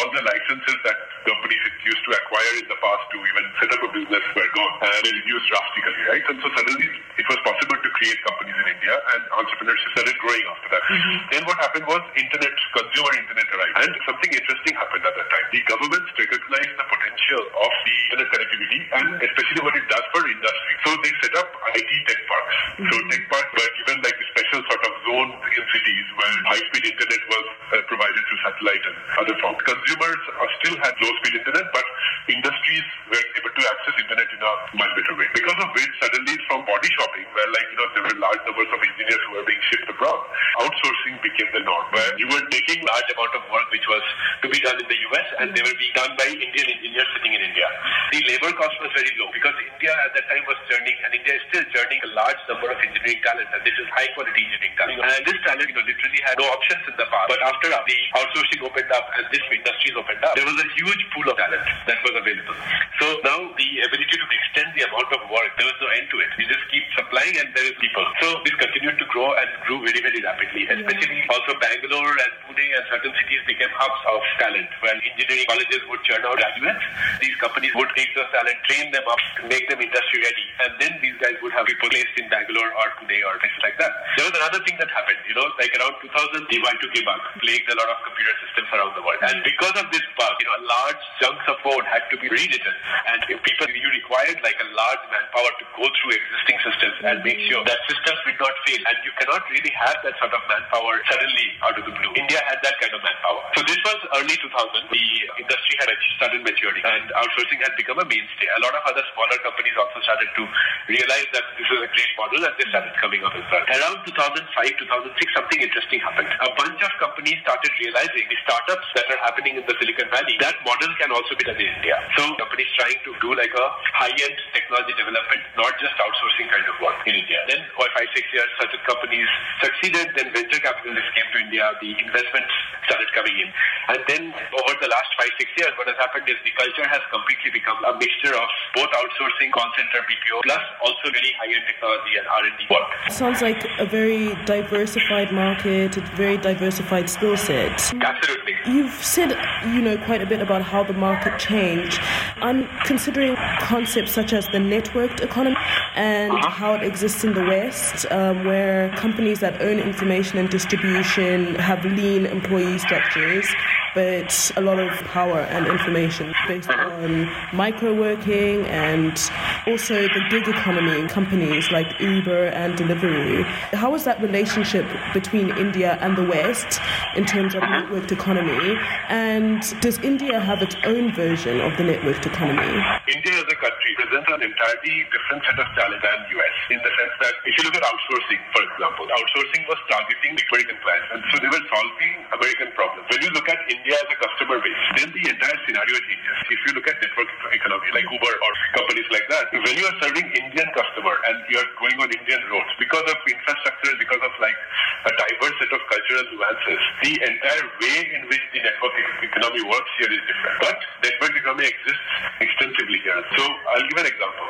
All 0.03 0.09
the 0.11 0.23
licenses 0.35 0.79
that 0.83 0.99
companies 1.31 1.63
used 1.87 2.03
to 2.05 2.11
acquire 2.11 2.55
in 2.59 2.67
the 2.67 2.79
past 2.83 3.07
to 3.15 3.17
even 3.23 3.45
set 3.63 3.71
up 3.71 3.87
a 3.87 3.91
business 4.03 4.25
were 4.35 4.51
gone. 4.51 4.75
And 4.83 4.99
they 5.07 5.15
reduced 5.15 5.47
drastically, 5.47 6.03
right? 6.11 6.25
And 6.27 6.39
so 6.43 6.51
suddenly 6.59 7.04
it 7.25 7.33
was 7.33 7.41
possible 7.41 7.81
to 7.81 7.91
create 7.97 8.21
companies 8.21 8.53
in 8.53 8.67
India 8.69 8.93
and 8.93 9.21
entrepreneurship 9.33 9.89
started 9.97 10.12
growing 10.21 10.45
after 10.45 10.69
that. 10.77 10.83
Mm-hmm. 10.85 11.17
Then 11.33 11.43
what 11.49 11.57
happened 11.57 11.89
was 11.89 12.05
internet, 12.21 12.53
consumer 12.77 13.12
internet 13.17 13.49
arrived. 13.49 13.77
And 13.81 13.91
something 14.05 14.29
interesting 14.29 14.77
happened 14.77 15.09
at 15.09 15.15
that 15.17 15.29
time. 15.33 15.47
The 15.49 15.65
governments 15.65 16.12
recognized 16.21 16.75
the 16.77 16.85
potential 16.85 17.43
of 17.65 17.73
the 17.89 17.95
internet 18.05 18.29
connectivity 18.29 18.81
and 18.93 19.07
especially 19.25 19.62
what 19.65 19.73
it 19.73 19.87
does 19.89 20.05
for 20.12 20.21
industry. 20.29 20.75
So 20.85 20.91
they 21.01 21.12
set 21.25 21.35
up 21.41 21.49
IT 21.49 21.91
tech 22.12 22.21
parks. 22.29 22.57
Mm-hmm. 22.61 22.93
So 22.93 22.95
tech 23.09 23.23
parks 23.33 23.51
were 23.56 23.71
given 23.73 23.97
like 24.05 24.17
a 24.21 24.27
special 24.37 24.61
sort 24.69 24.83
of 24.85 24.94
in 25.23 25.63
cities 25.71 26.07
where 26.19 26.35
high-speed 26.51 26.85
internet 26.91 27.23
was 27.31 27.47
uh, 27.71 27.83
provided 27.87 28.23
through 28.27 28.41
satellite 28.43 28.85
and 28.89 28.97
other 29.23 29.37
forms. 29.39 29.61
Consumers 29.63 30.21
still 30.59 30.77
had 30.83 30.95
low-speed 30.99 31.35
internet, 31.39 31.67
but 31.71 31.87
industries 32.31 32.87
were 33.13 33.25
able 33.39 33.53
to 33.55 33.63
access 33.69 33.95
internet 34.01 34.29
in 34.33 34.41
a 34.43 34.53
much 34.75 34.93
better 34.99 35.15
way. 35.15 35.29
Because 35.37 35.59
of 35.63 35.69
which, 35.77 35.93
suddenly 36.03 36.35
from 36.51 36.67
body 36.67 36.91
shopping, 36.99 37.27
where 37.37 37.49
like, 37.55 37.69
you 37.71 37.79
know, 37.79 37.89
there 37.95 38.05
were 38.11 38.17
large 38.19 38.43
numbers 38.49 38.71
of 38.75 38.81
engineers 38.81 39.23
who 39.29 39.33
were 39.39 39.47
being 39.47 39.63
shipped 39.71 39.89
abroad, 39.91 40.21
outsourcing 40.65 41.15
became 41.23 41.51
the 41.55 41.63
norm, 41.63 41.87
where 41.95 42.11
you 42.19 42.27
were 42.27 42.43
taking 42.51 42.83
large 42.83 43.09
amount 43.15 43.33
of 43.39 43.43
work 43.53 43.67
which 43.71 43.87
was 43.87 44.05
to 44.43 44.49
be 44.51 44.59
done 44.61 44.79
in 44.79 44.89
the 44.89 44.99
US 45.11 45.29
and 45.41 45.47
they 45.55 45.63
were 45.63 45.77
being 45.77 45.95
done 45.95 46.13
by 46.17 46.27
Indian 46.31 46.67
engineers 46.69 47.09
sitting 47.17 47.33
in 47.35 47.43
India. 47.43 47.69
The 48.12 48.21
labor 48.31 48.50
cost 48.56 48.77
was 48.81 48.91
very 48.94 49.11
low 49.21 49.29
because 49.35 49.55
India 49.61 49.93
at 50.06 50.12
that 50.15 50.27
time 50.31 50.44
was 50.47 50.59
churning 50.71 50.97
and 51.05 51.11
India 51.15 51.35
is 51.37 51.43
still 51.50 51.65
churning 51.75 52.00
a 52.06 52.11
large 52.15 52.41
number 52.49 52.71
of 52.71 52.79
engineering 52.81 53.21
talent 53.25 53.49
and 53.53 53.61
this 53.67 53.77
is 53.77 53.87
high 53.93 54.09
quality 54.15 54.41
engineering 54.47 54.75
talent. 54.79 55.04
And 55.05 55.21
this 55.29 55.37
talent, 55.45 55.69
you 55.69 55.77
know, 55.77 55.85
literally 55.85 56.21
had 56.25 56.41
no 56.41 56.49
options 56.49 56.81
in 56.89 56.97
the 56.97 57.05
past. 57.12 57.29
But 57.29 57.41
after 57.45 57.69
the 57.69 57.99
outsourcing 58.17 58.65
opened 58.65 58.89
up 58.89 59.05
and 59.21 59.29
this 59.29 59.45
industries 59.53 59.93
opened 60.01 60.25
up, 60.25 60.33
there 60.33 60.49
was 60.49 60.56
a 60.56 60.69
huge 60.81 61.03
pool 61.12 61.29
of 61.29 61.37
talent 61.37 61.61
that 61.85 62.01
was 62.01 62.17
available. 62.17 62.56
So 62.97 63.21
now 63.21 63.53
the 63.53 63.69
ability 63.85 64.17
to 64.17 64.27
extend 64.33 64.73
the 64.73 64.89
amount 64.89 65.11
of 65.12 65.29
work, 65.29 65.53
there 65.61 65.69
was 65.69 65.77
no 65.77 65.89
end 65.93 66.09
to 66.09 66.17
it. 66.25 66.31
We 66.41 66.49
just 66.49 66.65
keep 66.73 66.89
supplying 66.97 67.37
and 67.37 67.53
there 67.53 67.69
is 67.69 67.77
people. 67.77 68.01
So 68.25 68.41
this 68.49 68.56
continued 68.56 68.97
to 68.97 69.06
grow 69.12 69.29
and 69.37 69.49
grew 69.69 69.85
very, 69.85 70.01
very 70.01 70.25
rapidly, 70.25 70.65
especially 70.73 71.21
also 71.29 71.53
Bangalore 71.61 72.17
and 72.17 72.33
Pune 72.49 72.65
and 72.65 72.85
certain 72.89 73.12
cities 73.12 73.45
became 73.45 73.73
hubs 73.77 74.00
of 74.09 74.25
talent 74.41 74.73
when 74.81 74.97
engineering 75.05 75.45
colleges 75.53 75.85
would 75.93 76.00
churn 76.09 76.25
out 76.25 76.41
graduates. 76.41 76.85
These 77.21 77.37
companies 77.45 77.77
would 77.77 77.93
take 77.93 78.09
those 78.17 78.31
talent, 78.33 78.57
train 78.65 78.89
them 78.89 79.05
up, 79.05 79.21
make 79.53 79.69
them 79.69 79.85
industry 79.85 80.25
ready, 80.25 80.47
and 80.65 80.73
then 80.81 80.93
these 81.05 81.17
guys 81.21 81.37
would 81.45 81.53
have 81.53 81.69
people 81.69 81.93
placed 81.93 82.17
in 82.17 82.31
Bangalore 82.33 82.73
or 82.73 82.87
Pune 83.03 83.21
or 83.29 83.37
places 83.43 83.61
like 83.61 83.77
that. 83.83 83.93
There 84.17 84.27
was 84.31 84.37
another 84.39 84.65
thing 84.65 84.79
that 84.79 84.91
happened, 84.94 85.20
you 85.26 85.35
know, 85.35 85.46
like 85.58 85.75
around 85.75 85.99
2000, 85.99 86.46
the 86.46 86.58
Y2K 86.62 86.96
bug 87.02 87.20
plagued 87.43 87.69
a 87.69 87.76
lot 87.76 87.91
of 87.91 87.99
computer 88.06 88.35
systems 88.46 88.69
around 88.70 88.94
the 88.94 89.02
world. 89.02 89.20
And 89.26 89.43
because 89.43 89.75
of 89.76 89.87
this 89.91 90.06
bug, 90.14 90.35
you 90.38 90.46
know, 90.46 90.58
large 90.70 91.02
chunks 91.19 91.46
of 91.50 91.58
code 91.67 91.85
had 91.91 92.06
to 92.14 92.17
be 92.23 92.31
rewritten. 92.31 92.75
And 93.11 93.20
if 93.29 93.43
people, 93.43 93.67
you 93.69 93.91
required 93.91 94.38
like 94.46 94.56
a 94.62 94.69
large 94.73 95.02
manpower 95.11 95.50
to 95.58 95.64
go 95.75 95.85
through 95.91 96.12
existing 96.14 96.58
systems, 96.62 96.96
and 97.05 97.17
make 97.26 97.41
sure 97.50 97.61
that 97.67 97.79
systems 97.91 98.20
did 98.25 98.38
not 98.38 98.55
fail. 98.64 98.82
And 98.87 98.96
you 99.02 99.12
cannot 99.19 99.43
really 99.50 99.75
have 99.75 99.99
that 100.06 100.14
sort 100.23 100.32
of 100.32 100.43
manpower 100.46 100.94
suddenly 101.11 101.49
out 101.67 101.75
of 101.75 101.85
the 101.85 101.94
blue. 101.94 102.12
India 102.14 102.40
had 102.47 102.62
that 102.62 102.79
kind 102.79 102.94
of 102.94 103.02
manpower. 103.02 103.43
So 103.58 103.61
this 103.67 103.81
was 103.82 103.99
early 104.20 104.37
2000. 104.38 104.88
The 104.88 105.06
industry 105.43 105.75
had 105.82 105.90
started 106.17 106.40
maturing 106.47 106.85
and 106.85 107.05
outsourcing 107.19 107.61
had 107.64 107.75
become 107.75 107.99
a 107.99 108.06
mainstay. 108.06 108.49
A 108.55 108.62
lot 108.62 108.75
of 108.76 108.82
other 108.87 109.05
smaller 109.17 109.38
companies 109.43 109.75
also 109.75 109.99
started 110.05 110.29
to 110.37 110.43
realize 110.87 111.29
that 111.35 111.44
this 111.58 111.69
is 111.69 111.81
a 111.81 111.90
great 111.90 112.12
model 112.20 112.40
and 112.44 112.55
they 112.61 112.67
started 112.70 112.94
coming 113.00 113.20
up 113.25 113.35
as 113.35 113.47
well. 113.49 113.64
Around 113.64 114.05
2005, 114.06 114.74
2006, 114.79 115.15
something 115.35 115.61
interesting 115.62 116.00
happened. 116.00 116.31
A 116.43 116.50
bunch 116.59 116.81
of 116.82 116.93
companies 116.99 117.38
started 117.43 117.73
realizing 117.81 118.25
the 118.26 118.38
startups 118.44 118.87
that 118.99 119.06
are 119.11 119.21
happening 119.23 119.56
in 119.59 119.65
the 119.65 119.75
Silicon 119.79 120.09
Valley, 120.11 120.35
that 120.41 120.56
model 120.67 120.91
can 121.00 121.11
also 121.15 121.35
be 121.38 121.44
done 121.47 121.59
in 121.59 121.69
India. 121.69 121.97
So 122.19 122.23
companies 122.37 122.71
trying 122.79 122.99
to 123.06 123.11
do 123.23 123.35
like 123.35 123.53
a 123.53 123.67
high-end 123.99 124.37
technology 124.53 124.94
development, 124.99 125.43
not 125.56 125.73
just 125.79 125.94
outsourcing 125.99 126.49
kind 126.50 126.67
of 126.67 126.76
work 126.82 126.99
in 127.06 127.15
India. 127.19 127.38
Then 127.47 127.62
for 127.75 127.87
five, 127.94 128.11
six 128.15 128.26
years, 128.35 128.49
certain 128.59 128.82
companies 128.87 129.29
succeeded, 129.62 130.12
then 130.19 130.31
venture 130.35 130.61
capitalists 130.61 131.11
came 131.15 131.29
to 131.31 131.38
India, 131.43 131.65
the 131.79 131.91
investments 132.00 132.53
started 132.87 133.09
coming 133.15 133.37
in. 133.38 133.49
And 133.88 134.00
then 134.09 134.23
over 134.32 134.73
the 134.81 134.88
last 134.88 135.11
five, 135.17 135.32
six 135.37 135.49
years, 135.56 135.73
what 135.76 135.88
has 135.88 135.99
happened 136.00 136.29
is 136.29 136.37
the 136.44 136.53
culture 136.56 136.88
has 136.88 137.00
completely 137.12 137.53
become 137.53 137.76
a 137.85 137.93
mixture 137.97 138.32
of 138.32 138.49
both 138.76 138.91
outsourcing, 138.93 139.53
call 139.53 139.69
center, 139.76 140.00
BPO, 140.05 140.41
plus 140.44 140.65
also 140.81 141.06
very 141.12 141.32
high-end 141.41 141.65
technology 141.69 142.12
and 142.17 142.26
R&D 142.29 142.61
work. 142.73 142.88
Sounds 143.12 143.41
like 143.41 143.61
a 143.79 143.87
very 143.87 144.32
diversified 144.64 145.32
market, 145.32 145.96
a 145.96 146.00
very 146.16 146.38
diversified 146.38 147.08
skill 147.11 147.37
set. 147.37 147.93
Absolutely. 148.00 148.55
You've 148.66 148.94
said, 149.05 149.31
you 149.66 149.82
know, 149.82 149.99
quite 149.99 150.22
a 150.22 150.26
bit 150.26 150.40
about 150.40 150.62
how 150.62 150.82
the 150.82 150.94
market 150.94 151.38
changed. 151.38 152.00
I'm 152.37 152.66
considering 152.84 153.37
concepts 153.61 154.12
such 154.12 154.32
as 154.32 154.46
the 154.49 154.58
networked 154.58 155.20
economy 155.20 155.56
and 155.94 156.32
uh-huh. 156.32 156.50
how 156.50 156.75
it 156.75 156.82
exists 156.82 157.25
in 157.25 157.34
the 157.34 157.43
West, 157.43 158.06
um, 158.11 158.44
where 158.44 158.90
companies 158.96 159.40
that 159.40 159.61
own 159.61 159.78
information 159.78 160.38
and 160.38 160.49
distribution 160.49 161.55
have 161.56 161.84
lean 161.84 162.26
employee 162.26 162.78
structures 162.78 163.46
but 163.94 164.52
a 164.56 164.61
lot 164.61 164.79
of 164.79 164.93
power 165.05 165.41
and 165.41 165.67
information 165.67 166.32
based 166.49 166.69
uh-huh. 166.69 167.02
on 167.02 167.31
micro 167.52 167.94
working 167.94 168.67
and 168.67 169.19
also 169.67 170.02
the 170.02 170.23
gig 170.31 170.46
economy 170.49 171.00
in 171.00 171.08
companies 171.08 171.70
like 171.70 171.87
Uber 172.00 172.46
and 172.46 172.79
Deliveroo. 172.79 173.44
How 173.73 173.94
is 173.94 174.05
that 174.05 174.20
relationship 174.20 174.87
between 175.12 175.50
India 175.56 175.99
and 176.00 176.17
the 176.17 176.25
West 176.25 176.81
in 177.17 177.25
terms 177.25 177.55
of 177.55 177.62
uh-huh. 177.62 177.87
networked 177.87 178.12
economy? 178.12 178.79
And 179.08 179.62
does 179.81 179.99
India 180.00 180.40
have 180.40 180.62
its 180.62 180.76
own 180.85 181.12
version 181.14 181.61
of 181.61 181.76
the 181.76 181.85
networked 181.85 182.26
economy? 182.26 182.82
India 183.08 183.35
as 183.35 183.47
a 183.50 183.56
country 183.56 183.93
presents 183.97 184.29
an 184.31 184.43
entirely 184.43 185.06
different 185.11 185.43
set 185.44 185.58
of 185.58 185.67
challenges 185.75 186.02
than 186.05 186.19
US 186.37 186.56
in 186.70 186.81
the 186.85 186.93
sense 187.00 187.14
that 187.20 187.35
if 187.44 187.52
you 187.56 187.62
look 187.64 187.76
at 187.76 187.85
outsourcing, 187.85 188.40
for 188.52 188.62
example, 188.67 189.05
outsourcing 189.08 189.62
was 189.69 189.81
targeting 189.88 190.32
American 190.52 190.76
clients 190.81 191.08
and 191.12 191.20
so 191.31 191.35
they 191.40 191.50
were 191.50 191.64
solving 191.69 192.12
American 192.32 192.69
problems. 192.73 193.05
When 193.08 193.20
you 193.20 193.31
look 193.37 193.49
at 193.49 193.61
India 193.69 193.84
India 193.85 194.01
as 194.01 194.09
a 194.09 194.17
customer 194.17 194.57
base, 194.65 194.85
then 194.97 195.13
the 195.13 195.29
entire 195.29 195.59
scenario 195.69 196.01
changes. 196.09 196.37
If 196.49 196.57
you 196.65 196.73
look 196.73 196.89
at 196.89 196.97
network 197.05 197.29
economy 197.53 197.93
like 197.93 198.09
Uber 198.09 198.33
or 198.33 198.53
companies 198.73 199.05
like 199.13 199.29
that, 199.29 199.53
when 199.53 199.77
you 199.77 199.85
are 199.85 199.97
serving 200.01 200.25
Indian 200.25 200.73
customer 200.73 201.13
and 201.29 201.37
you 201.53 201.61
are 201.61 201.69
going 201.77 202.01
on 202.01 202.09
Indian 202.09 202.41
roads 202.49 202.73
because 202.81 203.05
of 203.05 203.17
infrastructure, 203.29 203.93
because 204.01 204.25
of 204.25 204.33
like 204.41 204.57
a 205.05 205.13
diverse 205.13 205.57
set 205.61 205.69
of 205.77 205.85
cultural 205.85 206.25
nuances, 206.33 206.81
the 207.05 207.13
entire 207.29 207.67
way 207.77 207.99
in 208.17 208.25
which 208.33 208.41
the 208.57 208.65
network 208.65 208.97
economy 209.21 209.61
works 209.69 209.93
here 210.01 210.09
is 210.17 210.23
different. 210.33 210.57
But 210.65 210.81
network 211.05 211.37
economy 211.37 211.69
exists 211.69 212.09
extensively 212.41 213.05
here. 213.05 213.21
So 213.37 213.45
I'll 213.75 213.88
give 213.91 213.99
an 213.99 214.06
example. 214.06 214.47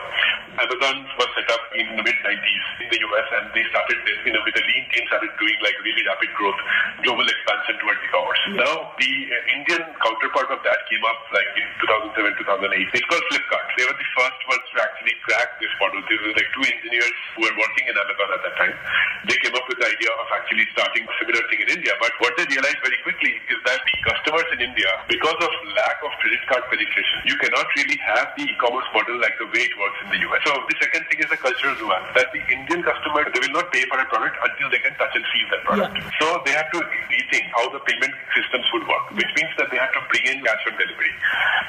Amazon 0.55 0.97
was 1.17 1.31
set 1.35 1.49
up 1.51 1.65
in 1.75 1.97
the 1.97 2.05
mid 2.05 2.19
90s 2.21 2.65
in 2.85 2.89
the 2.93 3.01
US 3.09 3.27
and 3.41 3.51
they 3.57 3.65
started 3.73 3.99
this, 4.05 4.21
you 4.23 4.37
know, 4.37 4.45
with 4.45 4.55
a 4.55 4.65
lean 4.69 4.85
team 4.93 5.03
started 5.09 5.33
doing 5.41 5.57
like 5.65 5.75
really 5.81 6.05
rapid 6.05 6.31
growth, 6.37 6.61
global 7.03 7.25
expansion 7.27 7.75
towards 7.81 7.99
e-commerce. 8.05 8.43
Mm. 8.53 8.63
Now 8.63 8.75
the 9.01 9.13
uh, 9.33 9.57
Indian 9.57 9.83
counterpart 9.99 10.53
of 10.53 10.61
that 10.63 10.79
came 10.93 11.03
up 11.09 11.19
like 11.33 11.51
in 11.57 11.67
2007, 12.15 12.37
2008. 12.37 13.01
It's 13.01 13.09
called 13.09 13.25
Flipkart. 13.33 13.67
They 13.81 13.85
were 13.89 13.99
the 13.99 14.11
first 14.15 14.41
ones 14.45 14.65
to 14.71 14.77
actually 14.85 15.17
crack 15.25 15.49
this 15.59 15.73
model. 15.81 16.05
There 16.05 16.21
were 16.21 16.37
like 16.37 16.51
two 16.53 16.65
engineers 16.69 17.17
who 17.35 17.49
were 17.49 17.57
working 17.57 17.85
in 17.89 17.95
Amazon 17.97 18.29
at 18.29 18.41
that 18.45 18.55
time. 18.61 18.77
They 19.27 19.39
came 19.41 19.57
up 19.57 19.67
with 19.67 19.81
the 19.81 19.89
idea 19.89 20.13
of 20.21 20.27
actually 20.37 20.69
starting 20.77 21.03
a 21.09 21.15
similar 21.19 21.43
thing 21.49 21.65
in 21.65 21.69
India. 21.81 21.97
But 21.99 22.13
what 22.21 22.37
they 22.37 22.47
realized 22.47 22.79
very 22.85 23.01
quickly 23.03 23.41
is 23.49 23.59
that 23.67 23.81
the 23.83 23.97
customers 24.07 24.49
in 24.55 24.71
India, 24.71 24.91
because 25.09 25.41
of 25.41 25.53
lack 25.75 25.99
of 26.05 26.13
credit 26.23 26.43
card 26.47 26.63
penetration, 26.71 27.19
you 27.27 27.37
cannot 27.43 27.67
really 27.75 27.99
have 28.05 28.31
the 28.39 28.47
e-commerce 28.47 28.87
model 28.95 29.14
like 29.21 29.37
the 29.39 29.49
way 29.51 29.63
it 29.67 29.75
works 29.79 29.99
in 30.05 30.09
the 30.15 30.21
US. 30.31 30.41
So 30.47 30.53
the 30.55 30.77
second 30.81 31.07
thing 31.11 31.19
is 31.23 31.29
the 31.31 31.41
cultural 31.41 31.75
nuance 31.79 32.09
that 32.15 32.31
the 32.35 32.43
Indian 32.51 32.81
customer, 32.83 33.27
they 33.29 33.41
will 33.43 33.57
not 33.57 33.71
pay 33.71 33.85
for 33.87 33.99
a 33.99 34.07
product 34.07 34.37
until 34.41 34.69
they 34.71 34.81
can 34.83 34.95
touch 34.97 35.15
and 35.15 35.25
feel 35.31 35.47
that 35.55 35.63
product. 35.65 35.95
Yeah. 35.95 36.19
So 36.21 36.27
they 36.47 36.55
have 36.55 36.71
to 36.75 36.81
rethink 36.83 37.47
how 37.55 37.71
the 37.71 37.81
payment 37.85 38.15
systems 38.35 38.67
would 38.75 38.87
work 38.89 39.05
which 39.15 39.31
means 39.39 39.53
that 39.59 39.71
they 39.71 39.79
have 39.79 39.93
to 39.95 40.03
bring 40.11 40.25
in 40.27 40.43
cash 40.43 40.63
on 40.67 40.75
delivery. 40.75 41.15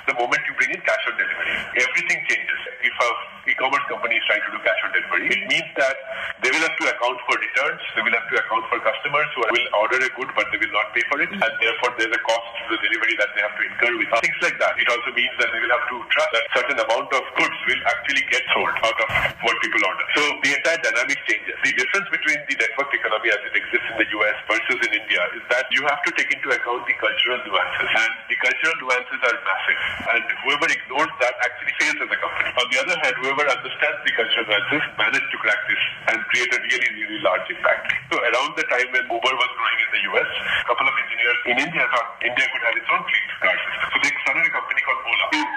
The 0.09 0.15
moment 0.18 0.42
you 0.50 0.53
bring 0.57 0.74
in 0.74 0.81
cash 0.81 1.03
on 1.09 1.15
delivery, 1.18 1.53
everything 1.77 2.19
changes. 2.25 2.59
If 2.86 2.94
a 2.94 3.09
e-commerce 3.50 3.86
company 3.89 4.18
is 4.18 4.25
trying 4.30 4.45
to 4.45 4.51
do 4.53 4.59
cash 4.62 4.81
on 4.86 4.92
delivery, 4.94 5.25
it 5.30 5.42
means 5.50 5.69
that 5.77 5.97
they 6.42 6.50
will 6.53 6.62
have 6.65 6.77
to 6.77 6.86
account 6.89 7.18
for 7.25 7.36
returns, 7.38 7.81
they 7.97 8.03
will 8.06 8.13
have 8.13 8.27
to 8.30 8.36
account 8.38 8.63
for 8.69 8.77
customers 8.81 9.30
who 9.33 9.42
will 9.45 9.68
order 9.81 9.97
a 10.01 10.12
good 10.13 10.30
but 10.33 10.45
they 10.53 10.59
will 10.62 10.74
not 10.74 10.94
pay 10.94 11.01
for 11.09 11.18
it, 11.21 11.30
and 11.30 11.51
therefore 11.62 11.92
there's 11.97 12.13
a 12.13 12.21
cost 12.25 12.47
to 12.65 12.77
the 12.77 12.80
delivery 12.81 13.15
that 13.18 13.30
they 13.33 13.42
have 13.42 13.56
to 13.57 13.63
incur 13.65 13.94
with 13.97 14.09
things 14.21 14.39
like 14.42 14.57
that. 14.62 14.74
It 14.77 14.89
also 14.89 15.09
means 15.13 15.33
that 15.42 15.50
they 15.53 15.62
will 15.62 15.74
have 15.74 15.86
to 15.89 15.97
trust 16.13 16.31
that 16.33 16.45
certain 16.53 16.77
amount 16.81 17.09
of 17.13 17.24
goods 17.36 17.60
will 17.68 17.84
actually 17.88 18.24
get 18.32 18.44
sold 18.56 18.76
out 18.84 18.98
of 18.98 19.08
what 19.44 19.56
people 19.60 19.84
order. 19.84 20.06
So 20.16 20.22
the 20.42 20.52
entire 20.56 20.80
dynamic 20.80 21.20
changes. 21.28 21.56
The 21.64 21.74
difference 21.76 22.08
between 22.12 22.40
the 22.48 22.56
network 22.56 22.90
economy 22.96 23.30
as 23.32 23.42
it 23.44 23.56
exists 23.56 23.88
in 23.92 23.98
the 24.00 24.08
US 24.20 24.38
versus 24.48 24.80
in 24.80 24.92
India 24.96 25.22
is 25.36 25.44
that 25.52 25.68
you 25.72 25.84
have 25.88 26.02
to 26.08 26.12
take 26.16 26.32
into 26.32 26.50
account 26.52 26.88
the 26.88 26.96
cultural 27.00 27.40
nuances, 27.44 27.92
and 27.92 28.12
the 28.32 28.38
cultural 28.40 28.76
nuances 28.80 29.20
are 29.22 29.38
massive. 29.44 29.80
And 30.16 30.24
whoever 30.46 30.68
ignores 30.72 31.14
that 31.22 31.36
actually 31.44 31.76
fails 31.80 32.00
as 32.02 32.10
a 32.10 32.20
company. 32.20 32.50
On 32.56 32.68
the 32.72 32.80
other 32.82 32.98
hand, 33.04 33.14
whoever 33.20 33.46
understands 33.48 34.00
the 34.04 34.14
cultural 34.16 34.46
nuances 34.46 34.84
managed 34.96 35.30
to 35.31 35.38
crack 35.42 35.62
this 35.68 35.84
and 36.14 36.18
create 36.31 36.52
a 36.56 36.60
really, 36.60 36.90
really 36.96 37.20
large 37.22 37.48
impact. 37.52 37.92
So 38.12 38.22
around 38.22 38.56
the 38.56 38.66
time 38.72 38.88
when 38.96 39.06
Uber 39.12 39.34
was 39.36 39.52
growing 39.60 39.80
in 39.84 39.90
the 39.92 40.02
US, 40.16 40.30
a 40.64 40.66
couple 40.66 40.88
of 40.88 40.96
engineers 40.96 41.40
in 41.52 41.56
India 41.62 41.84
thought 41.92 42.10
India 42.24 42.46
could 42.50 42.64
have 42.66 42.76
its 42.78 42.90
own 42.90 43.04
fleet 43.06 43.28
car 43.42 43.56
system. 43.60 43.88
So 43.92 43.98
they 44.02 44.12
started 44.26 44.44
a 44.46 44.52
company 44.54 44.65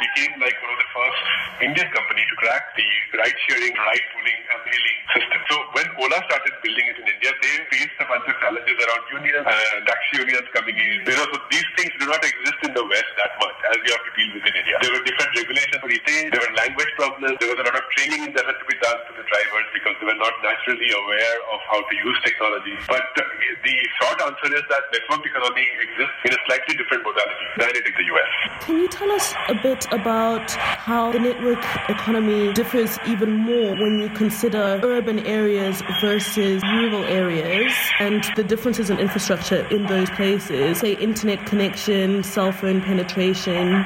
became 0.00 0.33
like 0.39 0.56
one 0.62 0.73
of 0.73 0.79
the 0.81 0.91
first 0.95 1.21
Indian 1.67 1.88
company 1.90 2.23
to 2.23 2.35
crack 2.38 2.73
the 2.78 2.87
ride 3.19 3.38
sharing, 3.50 3.75
ride 3.75 4.07
pooling, 4.14 4.40
and 4.55 4.61
hailing 4.62 4.99
system. 5.14 5.40
So 5.50 5.57
when 5.75 5.87
Ola 5.99 6.19
started 6.31 6.55
building 6.62 6.87
it 6.90 6.97
in 7.02 7.07
India, 7.11 7.33
they 7.43 7.55
faced 7.75 7.98
bunch 8.09 8.25
of 8.25 8.37
challenges 8.41 8.77
around 8.81 9.05
unions 9.12 9.45
uh, 9.45 9.79
taxi 9.85 10.25
unions 10.25 10.49
coming 10.57 10.75
in. 10.75 11.05
You 11.05 11.15
know, 11.15 11.29
so 11.29 11.38
these 11.53 11.69
things 11.77 11.93
do 12.00 12.09
not 12.09 12.25
exist 12.25 12.59
in 12.65 12.73
the 12.73 12.85
West 12.88 13.12
that 13.21 13.33
much 13.37 13.59
as 13.69 13.77
we 13.85 13.88
have 13.93 14.05
to 14.05 14.12
deal 14.17 14.31
with 14.33 14.45
in 14.49 14.55
India. 14.57 14.77
There 14.81 14.93
were 14.97 15.05
different 15.05 15.33
regulations 15.37 15.79
for 15.79 15.88
retail, 15.93 16.25
there 16.33 16.43
were 16.43 16.55
language 16.57 16.93
problems, 16.97 17.37
there 17.37 17.50
was 17.53 17.61
a 17.61 17.67
lot 17.69 17.77
of 17.77 17.85
training 17.95 18.33
that 18.33 18.45
had 18.49 18.57
to 18.57 18.67
be 18.67 18.77
done 18.81 18.99
to 19.09 19.12
the 19.12 19.25
drivers 19.29 19.69
because 19.77 19.95
they 20.00 20.07
were 20.09 20.21
not 20.21 20.35
naturally 20.41 20.91
aware 20.91 21.37
of 21.53 21.61
how 21.69 21.81
to 21.85 21.95
use 21.95 22.19
technology. 22.25 22.75
But 22.88 23.05
the 23.15 23.77
short 24.00 24.19
answer 24.25 24.49
is 24.57 24.65
that 24.73 24.83
network 24.88 25.23
economy 25.29 25.67
exists 25.85 26.21
in 26.25 26.33
a 26.33 26.41
slightly 26.49 26.75
different 26.81 27.05
modality 27.05 27.47
than 27.61 27.71
it 27.77 27.85
in 27.85 27.95
the 27.95 28.07
US. 28.17 28.31
Can 28.65 28.77
you 28.81 28.88
tell 28.88 29.11
us 29.12 29.35
a 29.49 29.57
bit 29.61 29.85
about 29.93 30.50
how 30.53 31.12
the 31.12 31.19
network 31.19 31.61
economy 31.88 32.53
differs 32.53 32.99
even 33.07 33.37
more 33.37 33.77
when 33.77 34.00
you 34.00 34.09
consider 34.11 34.81
urban 34.83 35.21
areas 35.27 35.83
versus 36.00 36.62
rural 36.65 37.05
areas 37.05 37.73
and 37.99 38.25
the 38.37 38.45
differences 38.45 38.90
in 38.90 38.99
infrastructure 38.99 39.67
in 39.69 39.87
those 39.87 40.11
places, 40.11 40.78
say 40.78 40.93
internet 40.95 41.45
connection, 41.47 42.23
cell 42.23 42.52
phone 42.52 42.81
penetration? 42.81 43.85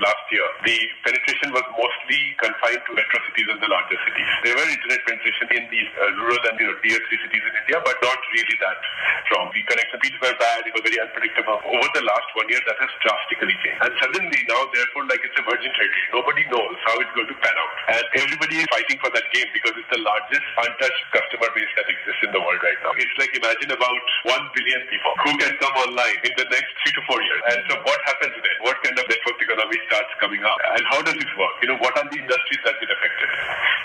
Last 0.00 0.24
year, 0.32 0.48
the 0.64 0.78
penetration 1.04 1.52
was 1.52 1.66
mostly 1.76 2.20
confined 2.40 2.80
to 2.88 2.90
metro 2.96 3.20
cities 3.30 3.48
and 3.52 3.60
the 3.60 3.68
larger 3.68 4.00
cities. 4.00 4.28
There 4.48 4.56
were 4.56 4.64
internet 4.64 5.00
penetration 5.04 5.46
in 5.60 5.64
these 5.68 5.90
uh, 6.00 6.16
rural 6.24 6.40
and 6.48 6.56
you 6.56 6.72
know, 6.72 6.76
tier 6.80 6.96
3 6.96 7.24
cities 7.28 7.44
in 7.44 7.52
India, 7.52 7.78
but 7.84 8.00
not 8.00 8.16
really 8.32 8.56
that 8.64 8.80
strong. 9.28 9.52
The 9.52 9.60
connection 9.68 10.00
speeds 10.00 10.16
were 10.24 10.36
bad, 10.40 10.64
it 10.64 10.72
was 10.72 10.80
very 10.80 10.96
unpredictable. 10.96 11.60
Over 11.60 11.88
the 11.92 12.04
last 12.08 12.28
one 12.32 12.48
year, 12.48 12.64
that 12.64 12.80
has 12.80 12.92
drastically 13.04 13.52
changed. 13.60 13.80
And 13.84 13.92
suddenly 14.00 14.40
now, 14.48 14.64
therefore, 14.72 15.04
like 15.04 15.20
it's 15.20 15.36
a 15.36 15.44
virgin 15.44 15.68
territory. 15.76 16.04
Nobody 16.16 16.42
knows 16.48 16.76
how 16.88 16.96
it's 16.96 17.12
going 17.12 17.28
to 17.28 17.36
pan 17.36 17.56
out. 17.60 17.72
And 18.00 18.04
everybody 18.24 18.56
is 18.64 18.66
fighting 18.72 18.96
for 19.04 19.12
that 19.12 19.26
game 19.36 19.52
because 19.52 19.76
it's 19.76 19.92
the 19.92 20.00
largest 20.00 20.46
untouched 20.64 21.04
customer 21.12 21.52
base 21.52 21.72
that 21.76 21.86
exists 21.92 22.22
in 22.24 22.32
the 22.32 22.40
world 22.40 22.60
right 22.64 22.80
now. 22.80 22.96
It's 22.96 23.16
like 23.20 23.36
imagine 23.36 23.70
about 23.76 24.02
1 24.32 24.56
billion 24.56 24.80
people 24.88 25.12
who 25.28 25.32
can 25.36 25.52
come 25.60 25.76
online 25.76 26.18
in 26.24 26.32
the 26.40 26.48
next 26.48 26.72
three 26.80 26.94
to 26.96 27.02
four 27.04 27.20
years. 27.20 27.42
And 27.52 27.60
so 27.68 27.74
what 27.84 28.00
happens 28.08 28.32
then? 28.40 28.56
What 28.64 28.80
kind 28.80 28.96
of 28.96 29.04
network 29.04 29.36
economy 29.44 29.78
starts 29.90 30.14
coming 30.22 30.38
up? 30.46 30.54
And 30.78 30.86
how 30.86 31.02
does 31.02 31.18
it 31.18 31.30
work? 31.34 31.54
You 31.66 31.74
know, 31.74 31.78
what 31.82 31.98
are 31.98 32.06
the 32.06 32.14
industries 32.14 32.62
that 32.62 32.78
get 32.78 32.90
affected 32.94 33.30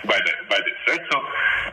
by, 0.06 0.18
that, 0.22 0.38
by 0.46 0.60
this, 0.62 0.78
right? 0.86 1.02
So 1.10 1.18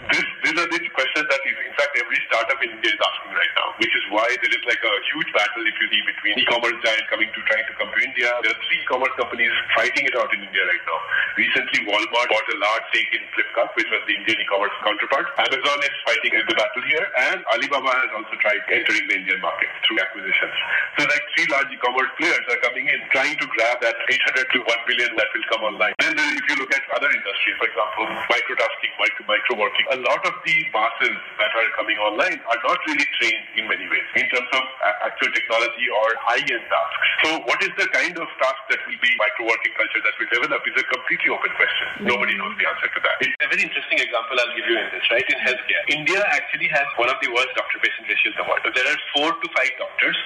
this, 0.08 0.24
these 0.40 0.56
are 0.56 0.68
these 0.72 0.88
questions 0.96 1.28
that 1.28 1.42
is, 1.44 1.56
in 1.68 1.74
fact, 1.76 1.92
every 2.00 2.16
startup 2.32 2.56
in 2.64 2.72
India 2.72 2.96
is 2.96 3.02
asking 3.04 3.36
right 3.36 3.54
now, 3.60 3.68
which 3.76 3.92
is 3.92 4.04
why 4.08 4.24
there 4.40 4.52
is 4.56 4.64
like 4.64 4.80
a 4.80 4.94
huge 5.12 5.30
battle, 5.36 5.62
if 5.68 5.76
you 5.76 5.86
see, 5.92 6.00
between 6.08 6.34
e-commerce 6.40 6.80
giant 6.80 7.04
coming 7.12 7.28
to 7.28 7.40
trying 7.44 7.66
to 7.68 7.74
come 7.76 7.92
to 7.92 8.00
India. 8.00 8.32
There 8.40 8.56
are 8.56 8.60
three 8.64 8.80
e-commerce 8.80 9.12
companies 9.20 9.52
fighting 9.76 10.08
it 10.08 10.16
out 10.16 10.32
in 10.32 10.40
India 10.40 10.64
right 10.64 10.84
now. 10.88 10.98
Recently, 11.36 11.84
Walmart 11.84 12.28
bought 12.32 12.48
a 12.48 12.56
large 12.56 12.84
stake 12.88 13.12
in 13.12 13.22
Flipkart, 13.36 13.70
which 13.76 13.90
was 13.92 14.02
the 14.08 14.16
Indian 14.16 14.40
e-commerce 14.40 14.72
counterpart. 14.80 15.28
Amazon 15.44 15.78
is 15.84 15.96
fighting 16.08 16.32
the 16.32 16.56
battle 16.56 16.84
here, 16.88 17.06
and 17.28 17.44
Alibaba 17.52 17.92
has 17.92 18.10
also 18.16 18.34
tried 18.40 18.64
entering 18.72 19.04
the 19.12 19.16
Indian 19.20 19.40
market 19.44 19.68
through 19.84 20.00
acquisitions. 20.00 20.56
So, 20.96 21.04
like 21.04 21.24
three 21.36 21.48
large 21.52 21.68
e-commerce 21.68 22.12
players 22.16 22.44
are 22.48 22.60
coming 22.64 22.88
in, 22.88 22.98
trying 23.12 23.36
to 23.36 23.46
grab 23.52 23.80
that 23.84 23.96
800 24.22 24.54
to 24.54 24.58
1 24.62 24.86
billion 24.86 25.10
that 25.18 25.26
will 25.34 25.46
come 25.50 25.62
online. 25.66 25.94
Then, 25.98 26.14
if 26.14 26.44
you 26.46 26.54
look 26.62 26.70
at 26.70 26.82
other 26.94 27.10
industries, 27.10 27.56
for 27.58 27.66
example, 27.66 28.06
microtasking, 28.30 28.92
micro 28.94 29.22
micro 29.26 29.54
working, 29.58 29.86
a 29.90 29.98
lot 29.98 30.22
of 30.22 30.34
the 30.46 30.56
masses 30.70 31.18
that 31.42 31.50
are 31.50 31.68
coming 31.74 31.98
online 31.98 32.38
are 32.46 32.60
not 32.62 32.78
really 32.86 33.06
trained 33.18 33.46
in 33.58 33.66
many 33.66 33.82
ways 33.90 34.06
in 34.14 34.30
terms 34.30 34.46
of 34.54 34.62
actual 35.02 35.30
technology 35.34 35.86
or 35.90 36.06
high-end 36.22 36.62
tasks. 36.70 37.08
So, 37.26 37.28
what 37.50 37.58
is 37.66 37.74
the 37.74 37.90
kind 37.90 38.14
of 38.14 38.30
task 38.38 38.62
that 38.70 38.78
will 38.86 39.00
be 39.02 39.10
micro 39.18 39.50
working 39.50 39.74
culture 39.74 40.02
that 40.06 40.14
will 40.14 40.30
develop 40.30 40.62
is 40.70 40.76
a 40.78 40.86
completely 40.86 41.30
open 41.34 41.50
question. 41.58 42.06
Nobody 42.06 42.38
knows 42.38 42.54
the 42.62 42.66
answer 42.70 42.86
to 42.94 43.00
that. 43.02 43.16
It's 43.26 43.34
a 43.42 43.50
very 43.50 43.66
interesting 43.66 43.98
example 43.98 44.38
I'll 44.38 44.54
give 44.54 44.70
you 44.70 44.78
in 44.78 44.86
this, 44.94 45.02
right? 45.10 45.26
In 45.26 45.38
healthcare, 45.42 45.82
India 45.90 46.22
actually 46.30 46.70
has 46.70 46.86
one 46.94 47.10
of 47.10 47.18
the 47.18 47.30
worst 47.34 47.58
doctor-patient 47.58 48.06
ratios 48.06 48.38
in 48.38 48.38
the 48.38 48.46
world. 48.46 48.62
There 48.70 48.86
are 48.86 49.00
four 49.18 49.30
to 49.34 49.46
five 49.50 49.72
doctors 49.82 50.18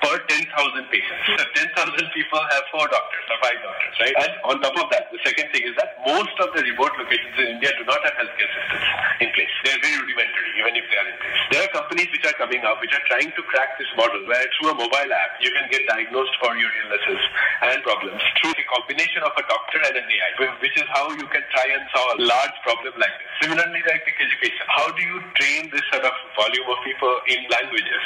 per 0.00 0.16
10,000 0.24 0.48
patients. 0.88 1.24
So 1.36 1.44
10,000 1.68 2.16
people 2.16 2.40
have 2.40 2.64
four 2.72 2.88
doctors 2.88 3.24
doctors, 3.50 3.96
right? 3.98 4.16
And 4.22 4.32
on 4.46 4.54
top 4.62 4.78
of 4.78 4.86
that, 4.94 5.10
the 5.10 5.18
second 5.26 5.50
thing 5.50 5.66
is 5.66 5.74
that 5.74 5.98
most 6.06 6.34
of 6.38 6.54
the 6.54 6.62
remote 6.62 6.94
locations 6.94 7.34
in 7.42 7.58
India 7.58 7.74
do 7.74 7.82
not 7.82 7.98
have 8.06 8.14
healthcare 8.14 8.50
systems 8.54 8.86
in 9.18 9.28
place. 9.34 9.50
They're 9.66 9.82
very 9.82 9.98
rudimentary, 9.98 10.50
even 10.62 10.78
if 10.78 10.86
they 10.86 10.98
are 11.02 11.08
in 11.10 11.18
place. 11.18 11.40
There 11.50 11.62
are 11.66 11.72
companies 11.74 12.06
which 12.14 12.22
are 12.28 12.36
coming 12.38 12.62
up 12.62 12.78
which 12.78 12.94
are 12.94 13.02
trying 13.10 13.34
to 13.34 13.42
crack 13.50 13.74
this 13.78 13.90
model 13.98 14.22
where 14.30 14.46
through 14.58 14.70
a 14.70 14.76
mobile 14.78 15.10
app 15.10 15.32
you 15.42 15.50
can 15.50 15.66
get 15.72 15.82
diagnosed 15.90 16.34
for 16.38 16.54
your 16.54 16.70
illnesses 16.86 17.22
and 17.66 17.82
problems 17.82 18.22
through 18.38 18.51
combination 18.72 19.20
of 19.22 19.36
a 19.36 19.44
doctor 19.44 19.78
and 19.84 19.94
an 20.00 20.08
AI, 20.08 20.30
which 20.64 20.76
is 20.80 20.88
how 20.96 21.12
you 21.12 21.26
can 21.28 21.44
try 21.52 21.66
and 21.68 21.84
solve 21.92 22.16
a 22.16 22.24
large 22.24 22.56
problem 22.64 22.96
like 22.96 23.12
this. 23.20 23.28
Similarly, 23.44 23.82
like 23.84 24.02
education, 24.08 24.64
how 24.72 24.88
do 24.92 25.02
you 25.04 25.18
train 25.36 25.68
this 25.68 25.84
sort 25.92 26.08
of 26.08 26.14
volume 26.32 26.64
of 26.72 26.78
people 26.80 27.12
in 27.28 27.44
languages? 27.52 28.02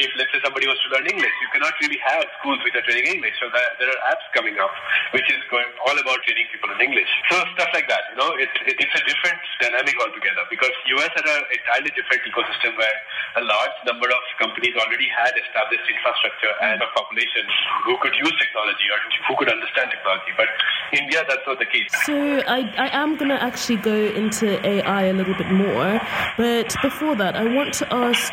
If 0.00 0.08
let's 0.16 0.32
say 0.32 0.40
somebody 0.40 0.64
wants 0.64 0.80
to 0.88 0.90
learn 0.96 1.04
English, 1.04 1.34
you 1.44 1.48
cannot 1.52 1.76
really 1.84 2.00
have 2.08 2.24
schools 2.40 2.60
which 2.64 2.72
are 2.78 2.84
training 2.88 3.20
English. 3.20 3.36
So 3.36 3.52
there 3.52 3.90
are 3.92 4.00
apps 4.08 4.24
coming 4.32 4.56
up 4.56 4.72
which 5.12 5.28
is 5.28 5.40
going 5.52 5.68
all 5.84 5.96
about 6.00 6.18
training 6.24 6.48
people 6.48 6.72
in 6.72 6.80
English. 6.80 7.10
So 7.28 7.36
stuff 7.58 7.70
like 7.76 7.84
that, 7.92 8.14
you 8.14 8.16
know, 8.16 8.32
it, 8.40 8.48
it, 8.64 8.76
it's 8.80 8.96
a 8.96 9.04
different 9.04 9.40
dynamic 9.60 9.96
altogether 10.00 10.48
because 10.48 10.72
US 10.96 11.12
had 11.12 11.26
an 11.28 11.42
entirely 11.52 11.92
different 11.92 12.24
ecosystem 12.24 12.72
where 12.80 12.96
a 13.36 13.44
large 13.44 13.76
number 13.84 14.08
of 14.08 14.22
companies 14.40 14.72
already 14.80 15.08
had 15.12 15.36
established 15.36 15.84
infrastructure 15.84 16.52
and 16.64 16.80
a 16.80 16.88
population 16.96 17.44
who 17.84 18.00
could 18.00 18.16
use 18.16 18.34
technology 18.40 18.86
or 18.88 18.98
who 19.28 19.34
could 19.36 19.50
understand 19.52 19.92
technology. 19.92 20.05
But 20.36 20.48
India, 20.92 21.24
that's 21.28 21.42
not 21.46 21.58
the 21.58 21.66
case. 21.66 21.90
So 22.04 22.14
I, 22.46 22.72
I 22.78 22.88
am 22.92 23.16
going 23.16 23.30
to 23.30 23.42
actually 23.42 23.76
go 23.78 23.94
into 23.94 24.64
AI 24.66 25.04
a 25.04 25.12
little 25.12 25.34
bit 25.34 25.50
more. 25.50 26.00
But 26.36 26.74
before 26.82 27.16
that, 27.16 27.34
I 27.36 27.44
want 27.44 27.74
to 27.74 27.92
ask 27.92 28.32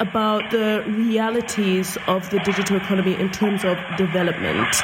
about 0.00 0.50
the 0.50 0.82
realities 0.88 1.98
of 2.06 2.28
the 2.30 2.38
digital 2.40 2.76
economy 2.76 3.14
in 3.20 3.30
terms 3.30 3.64
of 3.64 3.76
development. 3.98 4.74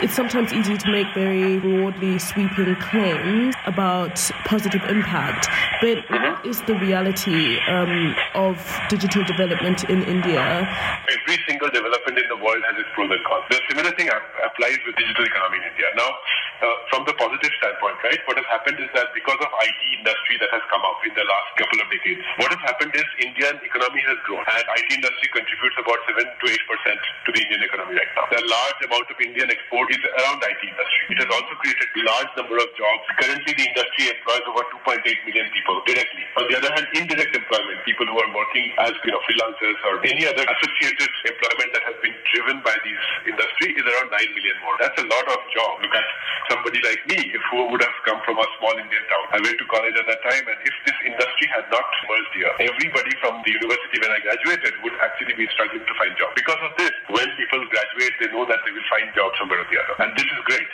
It's 0.00 0.14
sometimes 0.14 0.52
easy 0.52 0.76
to 0.76 0.90
make 0.90 1.06
very 1.14 1.58
broadly 1.58 2.18
sweeping 2.18 2.74
claims 2.76 3.54
about 3.66 4.16
positive 4.44 4.82
impact, 4.88 5.48
but 5.80 5.98
what 6.10 6.46
is 6.46 6.62
the 6.62 6.74
reality 6.74 7.58
um, 7.68 8.14
of 8.34 8.56
digital 8.88 9.24
development 9.24 9.84
in 9.84 10.02
India? 10.04 10.40
Every 10.40 11.38
single 11.46 11.68
development 11.68 12.18
in 12.18 12.28
the 12.28 12.36
world 12.36 12.62
has 12.68 12.78
its 12.78 12.88
pros 12.94 13.10
and 13.10 13.24
cons. 13.24 13.44
The 13.50 13.60
similar 13.68 13.92
thing 13.96 14.08
applies 14.08 14.78
with 14.86 14.96
digital 14.96 15.24
economy 15.24 15.57
in 15.58 15.66
India. 15.74 15.88
Now, 15.98 16.10
uh, 16.58 16.66
from 16.90 17.06
the 17.06 17.14
positive 17.14 17.52
standpoint, 17.62 17.96
right, 18.02 18.18
what 18.26 18.34
has 18.34 18.48
happened 18.50 18.78
is 18.82 18.90
that 18.94 19.14
because 19.14 19.38
of 19.38 19.50
IT 19.62 19.80
industry 19.94 20.34
that 20.42 20.50
has 20.50 20.62
come 20.66 20.82
up 20.82 20.98
in 21.06 21.14
the 21.14 21.22
last 21.22 21.48
couple 21.54 21.78
of 21.78 21.86
decades, 21.86 22.18
what 22.42 22.50
has 22.50 22.62
happened 22.66 22.90
is 22.98 23.06
Indian 23.22 23.54
economy 23.62 24.02
has 24.02 24.18
grown 24.26 24.42
and 24.42 24.64
IT 24.66 24.88
industry 24.90 25.28
contributes 25.30 25.76
about 25.78 25.98
7 26.10 26.18
to 26.18 26.44
8 26.50 26.70
percent 26.70 26.98
to 26.98 27.30
the 27.30 27.40
Indian 27.46 27.62
economy 27.62 27.94
right 27.94 28.12
now. 28.18 28.26
The 28.26 28.42
large 28.42 28.80
amount 28.90 29.06
of 29.06 29.16
Indian 29.22 29.48
export 29.54 29.86
is 29.94 30.02
around 30.02 30.42
IT 30.42 30.62
industry. 30.66 31.02
It 31.14 31.18
has 31.22 31.30
also 31.30 31.52
created 31.62 31.88
large 32.02 32.32
number 32.34 32.58
of 32.58 32.68
jobs. 32.74 33.04
Currently, 33.22 33.52
the 33.54 33.66
industry 33.70 34.04
employs 34.10 34.44
over 34.50 34.62
2.8 34.82 35.02
million 35.30 35.46
people 35.54 35.76
directly. 35.86 36.24
On 36.42 36.44
the 36.50 36.56
other 36.58 36.70
hand, 36.74 36.86
indirect 36.98 37.32
employment, 37.38 37.78
people 37.86 38.06
who 38.10 38.18
are 38.18 38.32
working 38.34 38.66
as 38.82 38.92
you 39.06 39.14
know 39.14 39.22
freelancers 39.30 39.78
or 39.86 40.02
any 40.02 40.26
other 40.26 40.42
associated 40.42 41.10
employment 41.22 41.70
that 41.78 41.84
has 41.86 41.96
been 42.02 42.16
driven 42.34 42.58
by 42.66 42.74
these 42.82 43.02
industry 43.30 43.78
is 43.78 43.84
around 43.86 44.10
9 44.10 44.36
million 44.36 44.56
more. 44.66 44.74
That's 44.82 44.98
a 44.98 45.06
lot 45.06 45.26
of 45.30 45.38
jobs. 45.54 45.86
Look 45.86 45.94
at 45.94 46.06
somebody 46.50 46.80
like 46.82 47.00
me, 47.08 47.20
who 47.52 47.68
would 47.70 47.80
have 47.84 47.98
come 48.04 48.20
from 48.24 48.36
a 48.40 48.46
small 48.58 48.74
Indian 48.76 49.04
town. 49.08 49.24
I 49.36 49.38
went 49.40 49.56
to 49.60 49.66
college 49.68 49.96
at 49.96 50.06
that 50.08 50.20
time, 50.24 50.44
and 50.48 50.58
if 50.64 50.74
this 50.84 50.98
industry 51.06 51.46
had 51.54 51.68
not 51.70 51.86
emerged 52.04 52.32
here, 52.34 52.52
everybody 52.72 53.12
from 53.22 53.40
the 53.44 53.52
university 53.52 53.96
when 54.02 54.12
I 54.12 54.20
graduated 54.24 54.74
would 54.82 54.96
actually 55.00 55.36
be 55.36 55.46
struggling 55.54 55.84
to 55.84 55.94
find 55.96 56.12
jobs. 56.18 56.34
Because 56.34 56.60
of 56.64 56.72
this, 56.80 56.92
when 57.12 57.28
people 57.38 57.62
graduate, 57.70 58.14
they 58.18 58.28
know 58.34 58.44
that 58.48 58.60
they 58.66 58.72
will 58.74 58.88
find 58.90 59.06
jobs 59.14 59.36
somewhere 59.38 59.62
or 59.62 59.68
the 59.70 59.78
other. 59.78 59.94
And 60.02 60.10
this 60.18 60.26
is 60.26 60.40
great. 60.48 60.68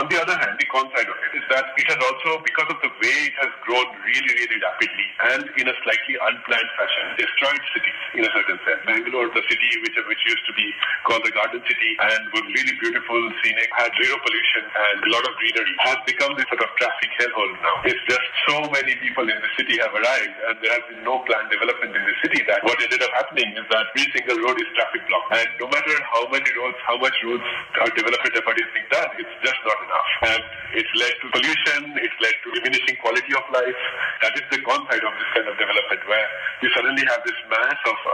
On 0.00 0.06
the 0.06 0.18
other 0.22 0.36
hand, 0.38 0.54
the 0.56 0.68
con 0.70 0.86
side 0.94 1.10
of 1.10 1.18
it 1.18 1.32
is 1.38 1.44
that 1.50 1.74
it 1.74 1.86
has 1.90 2.00
also, 2.00 2.40
because 2.46 2.68
of 2.70 2.78
the 2.80 2.90
way 3.04 3.28
it 3.28 3.36
has 3.36 3.52
grown 3.64 3.88
really, 4.00 4.32
really 4.32 4.58
rapidly 4.64 5.08
and 5.36 5.44
in 5.60 5.66
a 5.68 5.76
slightly 5.84 6.16
unplanned 6.16 6.70
fashion, 6.80 7.04
destroyed 7.20 7.62
cities 7.76 8.00
in 8.16 8.22
a 8.24 8.32
certain 8.32 8.58
sense. 8.64 8.80
Bangalore, 8.88 9.28
the 9.32 9.44
city 9.48 9.70
which, 9.84 9.96
which 10.08 10.22
used 10.24 10.44
to 10.48 10.54
be 10.56 10.66
called 11.04 11.24
the 11.24 11.32
Garden 11.32 11.60
City 11.64 11.90
and 12.00 12.20
was 12.32 12.44
really 12.48 12.74
beautiful, 12.80 13.20
scenic, 13.44 13.68
had 13.76 13.92
zero 14.00 14.16
pollution 14.20 14.64
and 14.64 14.96
a 15.04 15.10
lot 15.12 15.24
of 15.28 15.32
greenery, 15.36 15.74
has 15.84 15.98
become 16.08 16.32
this 16.36 16.48
sort 16.48 16.64
of 16.64 16.70
traffic 16.80 17.10
hellhole 17.20 17.54
now. 17.60 17.76
It's 17.88 18.04
just 18.08 18.26
so 18.48 18.58
many 18.72 18.96
people 19.00 19.28
in 19.28 19.38
the 19.38 19.50
city 19.56 19.76
have 19.84 19.92
arrived 19.92 20.36
and 20.48 20.54
there 20.64 20.72
has 20.72 20.84
been 20.88 21.02
no 21.04 21.20
planned 21.28 21.52
development 21.52 21.92
in 21.92 22.04
the 22.04 22.16
city 22.24 22.40
that 22.48 22.64
what 22.64 22.80
ended 22.80 23.00
up 23.04 23.12
happening 23.16 23.52
is 23.56 23.66
that 23.68 23.84
every 23.94 24.06
single 24.12 24.38
road 24.42 24.56
is 24.58 24.68
traffic 24.74 25.02
blocked. 25.06 25.30
And 25.34 25.48
no 25.60 25.66
matter 25.68 25.94
how 26.10 26.26
many 26.30 26.50
roads, 26.58 26.78
how 26.86 26.96
much 26.98 27.14
roads 27.24 27.44
or 27.80 27.88
development 27.94 28.34
effort 28.34 28.56
is 28.58 28.68
being 28.74 28.88
done, 28.90 29.10
it's 29.18 29.36
just 29.44 29.60
not 29.64 29.78
enough. 29.84 30.08
And 30.34 30.42
it's 30.74 30.92
led 30.98 31.14
to 31.22 31.26
pollution, 31.30 31.80
it's 32.02 32.18
led 32.18 32.36
to 32.44 32.48
diminishing 32.58 32.93
quality 33.00 33.32
of 33.34 33.44
life. 33.50 33.80
That 34.22 34.34
is 34.38 34.46
the 34.50 34.60
con 34.62 34.82
side 34.90 35.04
of 35.04 35.12
this 35.16 35.30
kind 35.34 35.46
of 35.48 35.54
development 35.58 36.02
where 36.06 36.28
you 36.62 36.68
suddenly 36.74 37.04
have 37.08 37.22
this 37.24 37.38
mass 37.50 37.80
of 37.86 37.98
uh, 37.98 38.12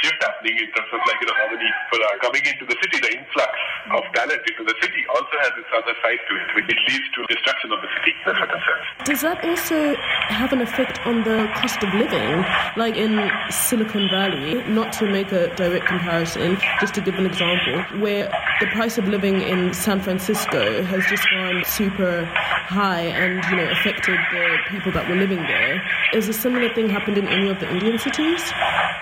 shift 0.00 0.20
happening 0.22 0.56
in 0.58 0.68
terms 0.72 0.90
of 0.92 1.00
like, 1.06 1.18
you 1.20 1.28
know, 1.28 1.38
how 1.38 1.48
many 1.52 1.66
people 1.66 2.00
are 2.06 2.18
coming 2.22 2.44
into 2.46 2.64
the 2.66 2.76
city. 2.82 2.96
The 3.02 3.12
influx 3.18 3.52
of 3.96 4.02
talent 4.14 4.42
into 4.46 4.62
the 4.64 4.76
also 5.32 5.50
has 5.50 5.64
other 5.76 5.94
side 6.02 6.18
to 6.28 6.36
it, 6.36 6.54
which 6.54 6.64
it 6.68 6.78
leads 6.88 7.04
to 7.14 7.26
destruction 7.26 7.72
of 7.72 7.80
the 7.80 7.88
city 7.98 8.14
in 8.24 8.32
a 8.32 8.38
certain 8.38 8.60
sense. 8.60 9.08
Does 9.08 9.20
that 9.22 9.44
also 9.44 9.94
have 10.28 10.52
an 10.52 10.60
effect 10.60 11.04
on 11.06 11.24
the 11.24 11.48
cost 11.54 11.82
of 11.82 11.92
living? 11.94 12.44
Like 12.76 12.96
in 12.96 13.30
Silicon 13.50 14.08
Valley, 14.10 14.62
not 14.68 14.92
to 14.94 15.06
make 15.06 15.32
a 15.32 15.54
direct 15.54 15.86
comparison, 15.86 16.58
just 16.80 16.94
to 16.94 17.00
give 17.00 17.14
an 17.14 17.26
example, 17.26 18.00
where 18.00 18.30
the 18.60 18.66
price 18.66 18.98
of 18.98 19.08
living 19.08 19.40
in 19.42 19.72
San 19.74 20.00
Francisco 20.00 20.82
has 20.84 21.04
just 21.06 21.24
gone 21.30 21.64
super 21.64 22.24
high 22.24 23.02
and 23.02 23.42
you 23.50 23.56
know 23.56 23.70
affected 23.70 24.18
the 24.32 24.56
people 24.68 24.92
that 24.92 25.08
were 25.08 25.16
living 25.16 25.42
there. 25.42 25.82
Is 26.12 26.28
a 26.28 26.32
similar 26.32 26.72
thing 26.74 26.88
happened 26.88 27.18
in 27.18 27.26
any 27.28 27.48
of 27.48 27.58
the 27.60 27.68
Indian 27.70 27.98
cities? 27.98 28.42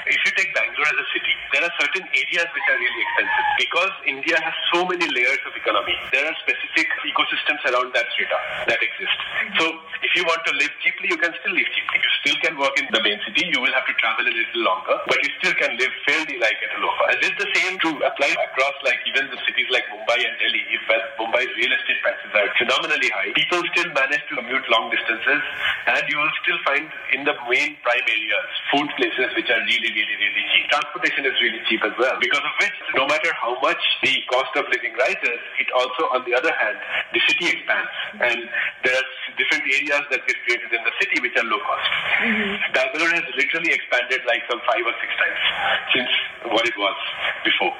If 0.06 0.18
you 0.26 0.32
take 0.36 0.54
Bangalore 0.54 0.86
as 0.86 0.98
a 0.98 1.06
city, 1.12 1.34
there 1.52 1.62
are 1.64 1.69
certain 1.80 2.04
areas 2.12 2.48
which 2.52 2.66
are 2.68 2.78
really 2.78 3.00
expensive 3.00 3.46
because 3.56 3.92
India 4.04 4.36
has 4.36 4.54
so 4.76 4.84
many 4.84 5.08
layers 5.08 5.40
of 5.48 5.56
economy. 5.56 5.96
There 6.12 6.28
are 6.28 6.36
specific 6.44 6.86
ecosystems 7.08 7.64
around 7.72 7.96
that 7.96 8.04
strata 8.12 8.38
that 8.68 8.80
exist. 8.84 9.18
So 9.56 9.64
if 10.04 10.12
you 10.14 10.28
want 10.28 10.44
to 10.44 10.52
live 10.60 10.72
cheaply, 10.84 11.08
you 11.08 11.16
can 11.16 11.32
still 11.40 11.54
live 11.56 11.70
cheaply. 11.72 11.98
You 12.04 12.09
still 12.20 12.36
can 12.44 12.54
work 12.60 12.74
in 12.80 12.86
the 12.92 13.02
main 13.02 13.18
city. 13.26 13.48
You 13.48 13.60
will 13.60 13.72
have 13.72 13.86
to 13.88 13.94
travel 14.00 14.24
a 14.24 14.32
little 14.32 14.62
longer, 14.62 14.96
but 15.08 15.18
you 15.24 15.30
still 15.40 15.54
can 15.56 15.76
live 15.76 15.92
fairly 16.06 16.36
like 16.40 16.58
at 16.60 16.70
a 16.76 16.78
low 16.80 16.92
cost. 16.96 17.08
And 17.14 17.18
this 17.24 17.32
is 17.32 17.38
the 17.40 17.50
same 17.56 17.74
to 17.84 17.90
apply 18.04 18.32
across 18.36 18.76
like 18.84 19.00
even 19.08 19.28
the 19.32 19.40
cities 19.44 19.68
like 19.72 19.84
Mumbai 19.88 20.20
and 20.20 20.34
Delhi. 20.38 20.62
If 20.70 20.82
Mumbai's 21.16 21.52
real 21.56 21.72
estate 21.72 22.00
prices 22.04 22.30
are 22.36 22.48
phenomenally 22.60 23.10
high, 23.12 23.32
people 23.32 23.60
still 23.72 23.90
manage 23.96 24.24
to 24.28 24.32
commute 24.36 24.66
long 24.68 24.92
distances, 24.92 25.42
and 25.88 26.02
you 26.08 26.16
will 26.16 26.34
still 26.44 26.60
find 26.64 26.86
in 27.16 27.24
the 27.24 27.34
main 27.48 27.76
prime 27.82 28.06
areas 28.06 28.46
food 28.70 28.88
places 29.00 29.32
which 29.34 29.50
are 29.50 29.62
really, 29.64 29.90
really, 29.90 30.16
really 30.16 30.44
cheap. 30.54 30.64
Transportation 30.70 31.24
is 31.26 31.36
really 31.40 31.62
cheap 31.66 31.82
as 31.82 31.94
well, 31.98 32.16
because 32.20 32.44
of 32.44 32.54
which 32.60 32.76
no 32.94 33.06
matter 33.08 33.32
how 33.40 33.58
much 33.60 33.80
the 34.04 34.14
cost 34.30 34.52
of 34.56 34.68
living 34.70 34.94
rises, 34.94 35.40
it 35.58 35.68
also, 35.74 36.12
on 36.14 36.22
the 36.28 36.34
other 36.36 36.52
hand, 36.54 36.76
the 37.12 37.20
city 37.26 37.50
expands, 37.50 37.90
and 38.20 38.38
there 38.84 38.94
are 38.94 39.06
different 39.38 39.64
areas 39.66 40.04
that 40.10 40.20
get 40.26 40.36
created 40.46 40.70
in 40.70 40.82
the 40.84 40.94
city 41.00 41.16
which 41.22 41.34
are 41.36 41.46
low 41.48 41.58
cost. 41.64 41.88
Mm-hmm. 42.20 42.72
Bangalore 42.74 43.12
has 43.14 43.24
literally 43.36 43.72
expanded 43.72 44.20
like 44.26 44.42
some 44.50 44.60
five 44.66 44.84
or 44.84 44.94
six 45.00 45.10
times 45.16 45.40
since 45.94 46.10
what 46.52 46.66
it 46.66 46.76
was 46.76 46.96
before. 47.44 47.72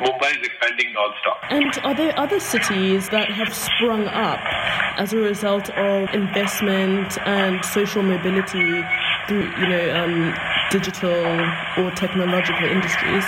Mumbai 0.00 0.36
is 0.36 0.42
expanding 0.44 0.92
non-stop. 0.92 1.38
And 1.50 1.72
are 1.84 1.94
there 1.94 2.12
other 2.18 2.40
cities 2.40 3.08
that 3.10 3.30
have 3.30 3.54
sprung 3.54 4.06
up 4.08 4.40
as 4.98 5.12
a 5.12 5.18
result 5.18 5.70
of 5.70 6.12
investment 6.12 7.16
and 7.24 7.64
social 7.64 8.02
mobility 8.02 8.84
through, 9.28 9.48
you 9.60 9.68
know, 9.68 9.86
um, 9.96 10.34
digital 10.70 11.16
or 11.78 11.90
technological 11.96 12.68
industries? 12.68 13.24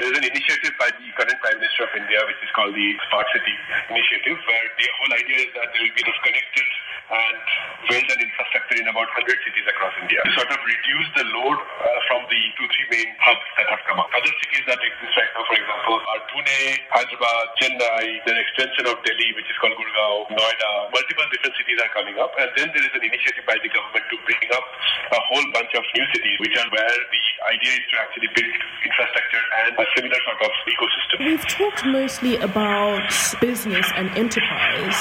There's 0.00 0.18
an 0.18 0.26
initiative 0.26 0.74
by 0.74 0.90
the 0.90 1.06
current 1.14 1.38
Prime 1.38 1.58
Minister 1.62 1.86
of 1.86 1.94
India, 1.94 2.18
which 2.26 2.42
is 2.42 2.50
called 2.50 2.74
the 2.74 2.88
Smart 3.08 3.26
City 3.30 3.54
Initiative, 3.94 4.36
where 4.42 4.66
the 4.74 4.86
whole 4.98 5.12
idea 5.14 5.38
is 5.46 5.50
that 5.54 5.70
there 5.70 5.82
will 5.86 5.94
be 5.94 6.02
this 6.02 6.18
connected 6.26 6.66
and 7.10 7.44
build 7.90 8.08
an 8.08 8.20
infrastructure 8.24 8.76
in 8.80 8.86
about 8.88 9.08
100 9.12 9.28
cities 9.44 9.66
across 9.68 9.92
India 10.00 10.20
to 10.24 10.30
sort 10.40 10.48
of 10.48 10.60
reduce 10.64 11.08
the 11.20 11.24
load 11.36 11.58
uh, 11.60 11.86
from 12.08 12.24
the 12.32 12.40
two, 12.56 12.66
three 12.72 12.88
main 12.96 13.10
hubs 13.20 13.44
that 13.60 13.68
have 13.68 13.82
come 13.84 14.00
up. 14.00 14.08
Other 14.16 14.32
cities 14.40 14.64
that 14.64 14.80
exist 14.80 15.12
right 15.12 15.32
now, 15.36 15.44
for 15.44 15.56
example, 15.56 15.96
are 16.00 16.20
Pune, 16.32 16.60
Hyderabad, 16.96 17.46
Chennai, 17.60 18.06
the 18.24 18.34
extension 18.40 18.84
of 18.88 18.96
Delhi, 19.04 19.30
which 19.36 19.48
is 19.48 19.56
called 19.60 19.76
Gurgaon, 19.76 20.32
Noida. 20.32 20.72
Multiple 20.96 21.28
different 21.28 21.54
cities 21.60 21.78
are 21.84 21.92
coming 21.92 22.16
up. 22.16 22.32
And 22.40 22.48
then 22.56 22.72
there 22.72 22.84
is 22.84 22.92
an 22.96 23.04
initiative 23.04 23.44
by 23.44 23.60
the 23.60 23.68
government 23.68 24.04
to 24.08 24.16
bring 24.24 24.48
up 24.56 24.66
a 25.12 25.20
whole 25.28 25.46
bunch 25.52 25.72
of 25.76 25.84
new 25.92 26.06
cities, 26.16 26.36
which 26.40 26.56
are 26.56 26.68
where 26.72 26.96
the 27.12 27.23
idea 27.52 27.72
is 27.76 27.84
to 27.92 27.96
actually 28.00 28.28
build 28.32 28.54
infrastructure 28.84 29.44
and 29.64 29.72
a 29.76 29.86
similar 29.96 30.18
sort 30.24 30.40
of 30.40 30.52
ecosystem. 30.64 31.16
We've 31.24 31.46
talked 31.46 31.84
mostly 31.84 32.36
about 32.38 33.04
business 33.40 33.86
and 33.96 34.08
enterprise. 34.16 34.98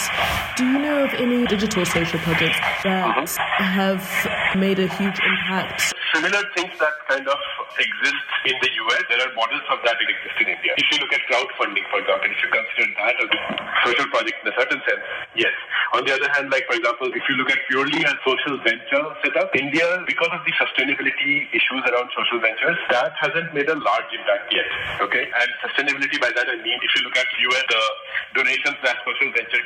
Do 0.57 0.65
you 0.65 0.79
know 0.79 1.03
of 1.05 1.13
any 1.15 1.45
digital 1.47 1.85
social 1.85 2.19
projects 2.19 2.59
that 2.83 3.07
uh-huh. 3.07 3.63
have 3.63 4.03
made 4.57 4.79
a 4.79 4.87
huge 4.87 5.19
impact? 5.19 5.93
Similar 6.13 6.43
things 6.55 6.77
that 6.79 6.93
kind 7.09 7.27
of 7.27 7.39
exist 7.79 8.27
in 8.45 8.55
the 8.61 8.69
US, 8.85 9.03
there 9.09 9.21
are 9.23 9.33
models 9.33 9.65
of 9.71 9.79
that 9.87 9.95
that 9.97 10.09
exist 10.09 10.37
in 10.41 10.47
India. 10.51 10.73
If 10.77 10.87
you 10.91 10.97
look 10.99 11.13
at 11.13 11.21
crowdfunding, 11.29 11.85
for 11.89 11.99
example, 12.01 12.27
if 12.29 12.39
you 12.41 12.49
consider 12.49 12.85
that 12.97 13.15
as 13.17 13.29
a 13.29 13.39
social 13.87 14.07
project 14.11 14.37
in 14.43 14.47
a 14.51 14.55
certain 14.57 14.81
sense, 14.85 15.03
yes. 15.37 15.53
On 15.93 16.01
the 16.05 16.13
other 16.13 16.29
hand, 16.33 16.49
like 16.49 16.65
for 16.65 16.73
example, 16.73 17.13
if 17.13 17.23
you 17.29 17.35
look 17.37 17.49
at 17.53 17.59
purely 17.69 18.01
a 18.01 18.13
social 18.25 18.57
venture 18.65 19.05
setup, 19.21 19.53
India, 19.53 19.85
because 20.09 20.31
of 20.33 20.41
the 20.45 20.53
sustainability 20.57 21.49
issues 21.53 21.81
around 21.85 22.09
social 22.17 22.32
ventures, 22.39 22.77
that 22.89 23.13
hasn't 23.19 23.53
made 23.53 23.69
a 23.69 23.77
large 23.77 24.09
impact 24.13 24.53
yet. 24.53 24.65
Okay, 25.01 25.25
and 25.25 25.49
sustainability 25.65 26.19
by 26.21 26.31
that 26.33 26.47
I 26.49 26.57
mean, 26.61 26.79
if 26.81 26.91
you 26.95 27.01
look 27.05 27.17
at 27.17 27.27
US, 27.27 27.65
the 27.69 27.83
donations 28.41 28.77
that 28.83 28.97
social 29.05 29.29
venture 29.33 29.61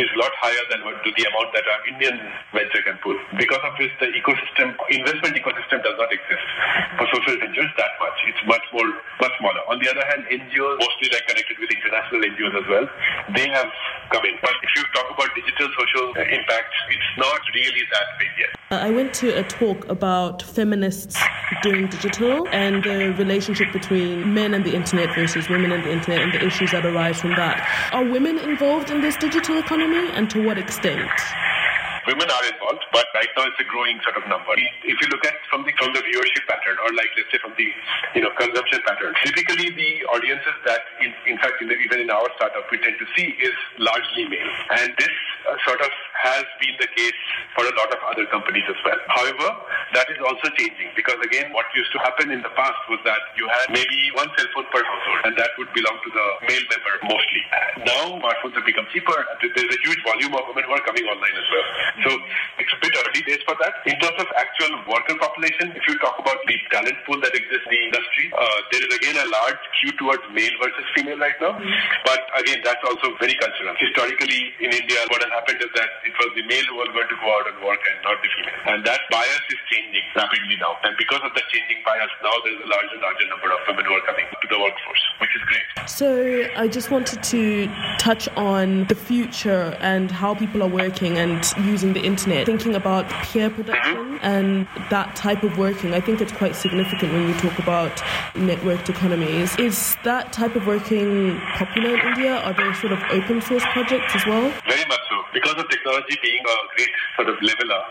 is 0.00 0.08
a 0.08 0.18
lot 0.18 0.32
higher 0.40 0.64
than 0.72 0.80
what 0.88 0.96
the 1.04 1.12
amount 1.12 1.52
that 1.52 1.64
our 1.68 1.80
Indian 1.84 2.16
venture 2.56 2.80
can 2.80 2.96
put. 3.04 3.16
Because 3.36 3.60
of 3.60 3.76
this, 3.76 3.92
the 4.00 4.08
ecosystem, 4.16 4.72
investment 4.88 5.36
ecosystem 5.36 5.84
does 5.84 5.96
not 6.00 6.08
exist 6.08 6.46
for 6.96 7.04
social 7.12 7.36
ventures 7.36 7.68
that 7.76 7.92
much. 8.00 8.16
It's 8.24 8.40
much 8.48 8.64
more, 8.72 8.88
much 9.20 9.34
smaller. 9.36 9.60
On 9.68 9.76
the 9.76 9.88
other 9.92 10.04
hand, 10.08 10.24
NGOs, 10.32 10.80
mostly 10.80 11.12
like 11.12 11.28
connected 11.28 11.60
with 11.60 11.68
international 11.68 12.24
NGOs 12.24 12.54
as 12.56 12.66
well, 12.72 12.86
they 13.36 13.46
have 13.52 13.68
come 14.08 14.24
in. 14.24 14.40
But 14.40 14.56
if 14.64 14.70
you 14.80 14.82
talk 14.96 15.12
about 15.12 15.28
digital 15.36 15.68
social 15.76 16.16
uh, 16.16 16.24
impact, 16.24 16.72
it's 16.88 17.12
not 17.20 17.40
really 17.52 17.84
that 17.92 18.06
big 18.16 18.32
yet. 18.40 18.52
Uh, 18.72 18.80
I 18.80 18.90
went 18.90 19.12
to 19.20 19.36
a 19.36 19.44
talk 19.44 19.84
about 19.92 20.40
feminists 20.40 21.20
doing 21.62 21.88
digital 21.88 22.48
and 22.48 22.82
the 22.82 23.12
relationship 23.20 23.70
between 23.72 24.32
men 24.32 24.54
and 24.54 24.64
the 24.64 24.74
internet 24.74 25.14
versus 25.14 25.48
women 25.50 25.70
and 25.70 25.84
the 25.84 25.92
internet 25.92 26.22
and 26.22 26.32
the 26.32 26.44
issues 26.44 26.70
that 26.72 26.86
arise 26.86 27.20
from 27.20 27.36
that. 27.36 27.60
Are 27.92 28.04
women 28.04 28.38
involved 28.38 28.90
in 28.90 29.02
this 29.02 29.16
digital 29.16 29.58
economy 29.58 29.81
and 29.90 30.30
to 30.30 30.46
what 30.46 30.58
extent? 30.58 31.10
Women 32.06 32.26
are 32.26 32.46
involved, 32.50 32.82
but 32.90 33.06
right 33.14 33.30
now 33.38 33.46
it's 33.46 33.58
a 33.62 33.66
growing 33.70 33.98
sort 34.02 34.18
of 34.18 34.26
number. 34.26 34.50
If 34.58 34.98
you 34.98 35.06
look 35.14 35.22
at 35.22 35.38
from 35.46 35.62
the 35.62 35.70
from 35.78 35.94
the 35.94 36.02
viewership 36.02 36.50
pattern, 36.50 36.74
or 36.82 36.90
like 36.98 37.10
let's 37.14 37.30
say 37.30 37.38
from 37.38 37.54
the 37.54 37.66
you 38.18 38.22
know 38.26 38.30
consumption 38.34 38.82
pattern, 38.82 39.14
typically 39.22 39.70
the 39.70 40.02
audiences 40.10 40.54
that 40.66 40.82
in, 40.98 41.14
in 41.30 41.38
fact 41.38 41.62
in 41.62 41.70
the, 41.70 41.78
even 41.78 42.02
in 42.02 42.10
our 42.10 42.26
startup 42.34 42.66
we 42.74 42.78
tend 42.82 42.98
to 42.98 43.06
see 43.14 43.30
is 43.38 43.54
largely 43.78 44.26
male, 44.26 44.50
and 44.82 44.90
this 44.98 45.14
uh, 45.46 45.54
sort 45.62 45.78
of 45.78 45.90
has 46.26 46.42
been 46.58 46.74
the 46.82 46.90
case 46.90 47.20
for 47.54 47.62
a 47.70 47.74
lot 47.78 47.94
of 47.94 47.98
other 48.10 48.26
companies 48.34 48.66
as 48.66 48.78
well. 48.82 48.98
However, 49.06 49.62
that 49.92 50.08
is 50.08 50.20
also 50.24 50.48
changing 50.56 50.88
because 50.96 51.20
again, 51.20 51.52
what 51.52 51.68
used 51.76 51.92
to 51.92 52.00
happen 52.00 52.32
in 52.32 52.40
the 52.40 52.52
past 52.56 52.80
was 52.88 53.00
that 53.04 53.20
you 53.36 53.44
had 53.48 53.68
maybe 53.72 53.98
one 54.16 54.28
cell 54.36 54.48
phone 54.56 54.68
per 54.72 54.80
household, 54.80 55.20
and 55.28 55.34
that 55.36 55.52
would 55.60 55.68
belong 55.76 55.96
to 56.00 56.10
the 56.10 56.26
male 56.48 56.66
member 56.72 56.94
mostly. 57.12 57.42
Now 57.84 58.16
smartphones 58.16 58.56
have 58.56 58.64
become 58.64 58.88
cheaper. 58.88 59.18
There's 59.40 59.72
a 59.72 59.80
huge 59.84 60.00
volume 60.02 60.32
of 60.32 60.48
women 60.48 60.64
who 60.64 60.72
are 60.72 60.84
coming 60.88 61.04
online 61.04 61.36
as 61.36 61.48
well. 61.52 61.66
So 62.08 62.10
it's 62.56 62.72
a 62.72 62.80
bit 62.80 62.92
early 62.96 63.22
days 63.28 63.42
for 63.44 63.56
that. 63.60 63.84
In 63.84 63.96
terms 64.00 64.16
of 64.16 64.28
actual 64.32 64.72
worker 64.88 65.16
population, 65.20 65.76
if 65.76 65.84
you 65.84 66.00
talk 66.00 66.16
about 66.16 66.40
the 66.48 66.56
talent 66.72 66.96
pool 67.04 67.20
that 67.20 67.36
exists 67.36 67.68
in 67.68 67.72
the 67.76 67.80
industry, 67.92 68.32
uh, 68.32 68.58
there 68.72 68.82
is 68.88 68.90
again 68.96 69.16
a 69.20 69.28
large 69.28 69.60
skew 69.76 69.92
towards 70.00 70.24
male 70.32 70.54
versus 70.56 70.86
female 70.96 71.20
right 71.20 71.36
now. 71.36 71.52
Mm-hmm. 71.52 72.08
But 72.08 72.24
again, 72.40 72.64
that's 72.64 72.80
also 72.88 73.12
very 73.20 73.36
cultural. 73.36 73.76
Historically, 73.76 74.56
in 74.64 74.72
India, 74.72 75.00
what 75.12 75.20
has 75.20 75.32
happened 75.36 75.60
is 75.60 75.72
that 75.76 75.90
it 76.08 76.14
was 76.16 76.30
the 76.32 76.44
male 76.48 76.64
who 76.72 76.80
was 76.80 76.90
going 76.96 77.10
to 77.12 77.18
go 77.20 77.28
out 77.28 77.46
and 77.52 77.56
work 77.60 77.82
and 77.84 77.96
not 78.06 78.16
the 78.24 78.30
female. 78.32 78.60
And 78.72 78.78
that 78.88 79.04
bias 79.12 79.44
is 79.52 79.60
changing 79.68 79.81
rapidly 80.16 80.56
now. 80.60 80.76
And 80.84 80.96
because 80.96 81.20
of 81.24 81.32
the 81.34 81.42
changing 81.52 81.82
bias, 81.84 82.10
now 82.22 82.32
there's 82.44 82.60
a 82.62 82.68
larger 82.68 82.92
and 82.92 83.02
larger 83.02 83.26
number 83.28 83.52
of 83.52 83.58
women 83.66 83.84
who 83.84 83.94
are 83.94 84.06
coming 84.06 84.26
to 84.30 84.48
the 84.48 84.58
workforce, 84.58 85.02
which 85.20 85.30
is 85.36 85.42
great. 85.42 85.88
So 85.88 86.48
I 86.56 86.68
just 86.68 86.90
wanted 86.90 87.22
to 87.22 87.68
touch 87.98 88.28
on 88.36 88.84
the 88.86 88.94
future 88.94 89.76
and 89.80 90.10
how 90.10 90.34
people 90.34 90.62
are 90.62 90.68
working 90.68 91.18
and 91.18 91.44
using 91.64 91.92
the 91.92 92.00
internet, 92.00 92.46
thinking 92.46 92.74
about 92.74 93.08
peer 93.24 93.50
mm-hmm. 93.50 93.62
production 93.62 94.18
and 94.22 94.68
that 94.90 95.16
type 95.16 95.42
of 95.42 95.58
working, 95.58 95.94
I 95.94 96.00
think 96.00 96.20
it's 96.20 96.32
quite 96.32 96.54
significant 96.54 97.12
when 97.12 97.28
you 97.28 97.34
talk 97.34 97.58
about 97.58 97.96
networked 98.34 98.88
economies. 98.88 99.54
Is 99.58 99.96
that 100.04 100.32
type 100.32 100.54
of 100.54 100.66
working 100.66 101.38
popular 101.54 101.98
in 101.98 102.06
India? 102.08 102.36
Are 102.36 102.54
there 102.54 102.72
sort 102.74 102.92
of 102.92 103.02
open 103.10 103.42
source 103.42 103.64
projects 103.72 104.14
as 104.14 104.24
well? 104.26 104.52
Very 104.66 104.84
much 104.86 105.00
so. 105.10 105.11
Because 105.32 105.56
of 105.56 105.66
technology 105.68 106.16
being 106.20 106.44
a 106.44 106.56
great 106.76 106.92
sort 107.16 107.28
of 107.32 107.36
leveler, 107.40 107.82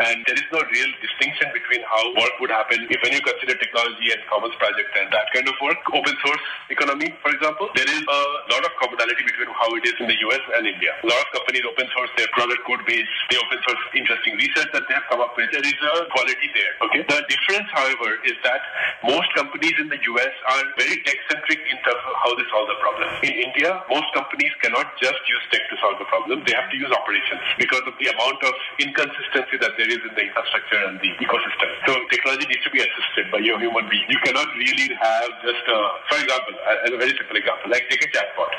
and 0.00 0.22
there 0.26 0.38
is 0.38 0.48
no 0.50 0.60
real 0.62 0.90
distinction 0.98 1.46
between 1.54 1.82
how 1.86 2.02
work 2.18 2.34
would 2.42 2.50
happen 2.50 2.86
if 2.90 2.98
when 3.02 3.12
you 3.14 3.22
consider 3.22 3.54
technology 3.54 4.10
and 4.10 4.20
commons 4.26 4.54
project 4.58 4.90
and 4.98 5.06
that 5.14 5.26
kind 5.30 5.46
of 5.46 5.54
work. 5.62 5.78
Open 5.92 6.14
source 6.24 6.44
economy, 6.70 7.14
for 7.22 7.30
example, 7.30 7.68
there 7.76 7.86
is 7.86 8.02
a 8.02 8.20
lot 8.50 8.62
of 8.64 8.72
commonality 8.80 9.22
between 9.22 9.50
how 9.54 9.68
it 9.76 9.84
is 9.86 9.96
in 10.00 10.06
the 10.08 10.18
US 10.30 10.44
and 10.56 10.66
India. 10.66 10.92
A 11.04 11.08
lot 11.08 11.20
of 11.20 11.28
companies 11.36 11.62
open 11.68 11.86
source 11.94 12.10
their 12.16 12.30
product 12.32 12.62
code 12.66 12.82
base 12.88 13.06
the 13.30 13.38
open 13.38 13.58
source 13.62 13.82
interesting 13.94 14.34
research 14.40 14.70
that 14.72 14.84
they 14.88 14.94
have 14.96 15.06
come 15.12 15.20
up 15.20 15.36
with. 15.36 15.52
There 15.52 15.62
is 15.62 15.78
a 15.78 15.94
quality 16.10 16.48
there. 16.56 16.72
Okay. 16.88 17.02
The 17.04 17.20
difference, 17.28 17.68
however, 17.70 18.18
is 18.24 18.36
that 18.42 18.62
most 19.04 19.28
companies 19.36 19.76
in 19.78 19.92
the 19.92 20.00
US 20.16 20.34
are 20.56 20.64
very 20.80 20.96
tech 21.04 21.18
centric 21.28 21.60
in 21.60 21.78
terms 21.84 22.02
of 22.08 22.14
how 22.24 22.32
they 22.34 22.46
solve 22.48 22.66
the 22.72 22.78
problem. 22.80 23.06
In 23.22 23.34
India, 23.36 23.84
most 23.92 24.08
companies 24.16 24.52
cannot 24.64 24.96
just 24.96 25.20
use 25.28 25.44
tech 25.52 25.64
to 25.70 25.76
solve 25.84 26.00
the 26.00 26.08
problem. 26.08 26.42
They 26.48 26.56
have 26.56 26.72
to 26.72 26.78
use 26.80 26.92
operations 26.96 27.44
because 27.60 27.84
of 27.84 27.94
the 28.00 28.08
amount 28.08 28.40
of 28.40 28.54
inconsistency 28.80 29.60
that 29.60 29.76
there 29.76 29.90
is 29.90 30.00
in 30.00 30.12
the 30.16 30.24
infrastructure 30.24 30.80
and 30.88 30.96
the 31.04 31.12
ecosystem. 31.20 31.68
So 31.84 31.92
technology 32.08 32.48
needs 32.48 32.64
to 32.64 32.72
be 32.72 32.80
assisted 32.80 33.28
by 33.28 33.44
your 33.44 33.60
human 33.60 33.84
being. 33.92 34.08
You 34.08 34.20
cannot 34.24 34.48
really 34.56 34.88
have 34.96 35.28
just 35.44 35.64
a, 35.68 35.78
for 36.08 36.16
example, 36.16 36.56
as 36.88 36.90
a 36.90 36.98
very 36.98 37.12
simple 37.12 37.36
example, 37.36 37.68
like 37.68 37.84
take 37.92 38.00
a 38.00 38.10
chatbot. 38.10 38.50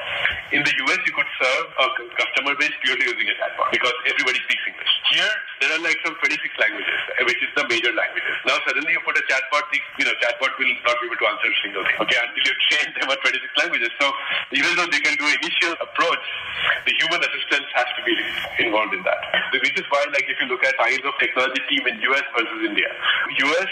In 0.54 0.62
the 0.62 0.74
US, 0.86 1.02
you 1.04 1.14
could 1.18 1.32
serve 1.42 1.66
a 1.82 1.86
customer 2.22 2.54
base 2.62 2.76
purely 2.86 3.10
using 3.10 3.26
a 3.26 3.36
chatbot 3.42 3.74
because 3.74 3.96
everybody 4.06 4.38
speaks 4.46 4.64
English. 4.70 4.94
Here, 5.12 5.34
there 5.60 5.72
are 5.76 5.82
like 5.82 5.98
some 6.06 6.16
26 6.22 6.38
languages, 6.62 7.00
which 7.26 7.42
is 7.42 7.52
the 7.58 7.66
major 7.68 7.92
languages. 7.92 8.36
Now, 8.46 8.62
suddenly 8.64 8.94
you 8.94 9.02
put 9.04 9.18
a 9.18 9.24
chatbot, 9.26 9.66
the 9.74 9.80
you 9.98 10.06
know, 10.06 10.16
chatbot 10.22 10.54
will 10.62 10.74
not 10.86 10.96
be 11.02 11.10
able 11.10 11.20
to 11.20 11.28
answer 11.28 11.50
a 11.50 11.58
single 11.66 11.84
thing, 11.84 11.98
okay, 12.06 12.18
until 12.22 12.44
you 12.46 12.56
train 12.70 12.88
them 12.96 13.08
on 13.10 13.18
26 13.18 13.62
languages. 13.62 13.92
So, 14.00 14.06
even 14.54 14.72
though 14.78 14.90
they 14.92 15.02
can 15.02 15.16
do 15.18 15.26
initial 15.26 15.74
approach, 15.82 16.26
the 16.86 16.94
human 17.00 17.20
assistance 17.20 17.32
has 17.32 17.41
to 18.02 18.06
be 18.58 18.66
involved 18.66 18.94
in 18.94 19.04
that. 19.04 19.20
Which 19.54 19.78
is 19.80 19.81
why, 19.92 20.08
like, 20.16 20.26
if 20.26 20.40
you 20.40 20.48
look 20.48 20.64
at 20.64 20.74
size 20.80 21.04
of 21.04 21.14
technology 21.20 21.62
team 21.70 21.84
in 21.88 22.02
US 22.16 22.26
versus 22.34 22.60
India, 22.66 22.88
US, 22.88 23.72